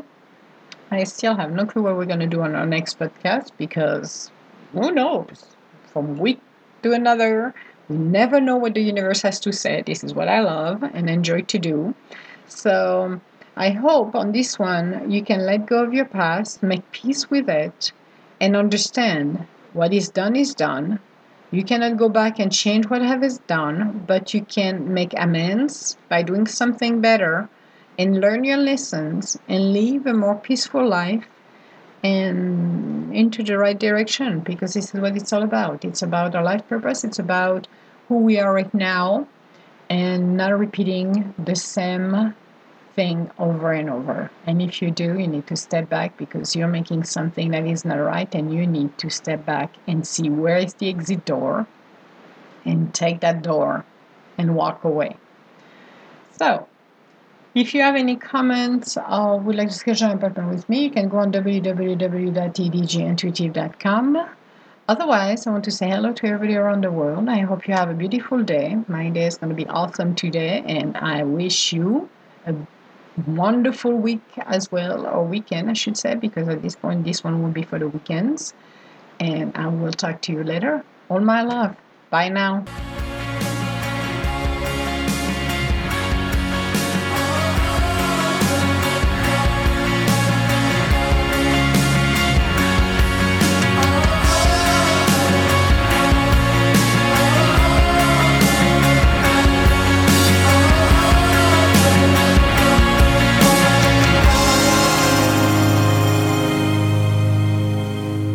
I 0.90 1.04
still 1.04 1.34
have 1.34 1.50
no 1.52 1.66
clue 1.66 1.82
what 1.82 1.96
we're 1.96 2.06
going 2.06 2.20
to 2.20 2.26
do 2.26 2.42
on 2.42 2.54
our 2.54 2.66
next 2.66 2.98
podcast 2.98 3.50
because 3.58 4.30
who 4.72 4.92
knows? 4.92 5.44
From 5.92 6.18
week 6.18 6.40
to 6.84 6.92
another, 6.92 7.52
we 7.88 7.96
never 7.96 8.40
know 8.40 8.56
what 8.56 8.74
the 8.74 8.82
universe 8.82 9.22
has 9.22 9.40
to 9.40 9.52
say. 9.52 9.82
This 9.84 10.04
is 10.04 10.14
what 10.14 10.28
I 10.28 10.40
love 10.40 10.82
and 10.82 11.10
enjoy 11.10 11.42
to 11.42 11.58
do. 11.58 11.94
So 12.46 13.20
I 13.56 13.70
hope 13.70 14.14
on 14.14 14.32
this 14.32 14.58
one 14.58 15.10
you 15.10 15.22
can 15.22 15.46
let 15.46 15.66
go 15.66 15.82
of 15.82 15.94
your 15.94 16.04
past, 16.04 16.62
make 16.62 16.90
peace 16.92 17.30
with 17.30 17.48
it, 17.48 17.92
and 18.40 18.54
understand 18.54 19.46
what 19.72 19.92
is 19.92 20.08
done 20.10 20.36
is 20.36 20.54
done. 20.54 21.00
You 21.50 21.64
cannot 21.64 21.96
go 21.96 22.08
back 22.08 22.38
and 22.38 22.52
change 22.52 22.86
what 22.86 23.02
has 23.02 23.38
done, 23.38 24.04
but 24.06 24.34
you 24.34 24.42
can 24.42 24.92
make 24.92 25.14
amends 25.16 25.96
by 26.08 26.22
doing 26.22 26.46
something 26.46 27.00
better 27.00 27.48
and 27.98 28.20
learn 28.20 28.44
your 28.44 28.58
lessons 28.58 29.38
and 29.48 29.72
live 29.72 30.06
a 30.06 30.12
more 30.12 30.34
peaceful 30.34 30.86
life 30.86 31.24
and 32.04 33.12
into 33.16 33.42
the 33.42 33.58
right 33.58 33.78
direction 33.78 34.40
because 34.40 34.74
this 34.74 34.94
is 34.94 35.00
what 35.00 35.16
it's 35.16 35.32
all 35.32 35.42
about. 35.42 35.84
It's 35.84 36.02
about 36.02 36.36
our 36.36 36.44
life 36.44 36.68
purpose, 36.68 37.02
it's 37.02 37.18
about 37.18 37.66
who 38.08 38.18
we 38.18 38.38
are 38.38 38.52
right 38.52 38.72
now 38.74 39.26
and 39.88 40.36
not 40.36 40.56
repeating 40.58 41.34
the 41.38 41.56
same 41.56 42.34
thing 42.94 43.30
over 43.38 43.72
and 43.72 43.90
over. 43.90 44.30
And 44.46 44.62
if 44.62 44.80
you 44.80 44.90
do, 44.90 45.18
you 45.18 45.26
need 45.26 45.46
to 45.48 45.56
step 45.56 45.88
back 45.88 46.16
because 46.16 46.54
you're 46.54 46.68
making 46.68 47.04
something 47.04 47.50
that 47.50 47.66
is 47.66 47.84
not 47.84 47.96
right, 47.96 48.32
and 48.34 48.52
you 48.52 48.66
need 48.66 48.96
to 48.98 49.10
step 49.10 49.44
back 49.44 49.74
and 49.86 50.06
see 50.06 50.30
where 50.30 50.58
is 50.58 50.74
the 50.74 50.88
exit 50.88 51.24
door 51.24 51.66
and 52.64 52.94
take 52.94 53.20
that 53.20 53.42
door 53.42 53.84
and 54.38 54.54
walk 54.54 54.84
away. 54.84 55.16
So, 56.38 56.68
if 57.54 57.74
you 57.74 57.82
have 57.82 57.94
any 57.94 58.16
comments 58.16 58.96
uh, 58.96 59.04
or 59.08 59.38
would 59.38 59.54
like 59.56 59.68
to 59.68 59.74
schedule 59.74 60.10
an 60.10 60.18
appointment 60.18 60.50
with 60.50 60.68
me, 60.68 60.82
you 60.84 60.90
can 60.90 61.08
go 61.08 61.18
on 61.18 61.30
www.tdgintuitive.com. 61.32 64.28
Otherwise, 64.86 65.46
I 65.46 65.50
want 65.50 65.64
to 65.64 65.70
say 65.70 65.88
hello 65.88 66.12
to 66.12 66.26
everybody 66.26 66.56
around 66.56 66.84
the 66.84 66.90
world. 66.90 67.26
I 67.28 67.40
hope 67.40 67.66
you 67.66 67.72
have 67.74 67.88
a 67.88 67.94
beautiful 67.94 68.42
day. 68.42 68.76
My 68.86 69.08
day 69.08 69.26
is 69.26 69.38
going 69.38 69.48
to 69.48 69.54
be 69.54 69.66
awesome 69.66 70.14
today, 70.14 70.62
and 70.66 70.94
I 70.96 71.22
wish 71.22 71.72
you 71.72 72.10
a 72.46 72.54
wonderful 73.26 73.92
week 73.92 74.20
as 74.44 74.70
well, 74.70 75.06
or 75.06 75.24
weekend, 75.24 75.70
I 75.70 75.74
should 75.74 75.96
say, 75.96 76.16
because 76.16 76.48
at 76.48 76.60
this 76.60 76.76
point, 76.76 77.04
this 77.04 77.24
one 77.24 77.42
will 77.42 77.50
be 77.50 77.62
for 77.62 77.78
the 77.78 77.88
weekends. 77.88 78.52
And 79.20 79.56
I 79.56 79.68
will 79.68 79.92
talk 79.92 80.20
to 80.22 80.32
you 80.32 80.42
later. 80.42 80.84
All 81.08 81.20
my 81.20 81.42
love. 81.42 81.76
Bye 82.10 82.28
now. 82.28 82.64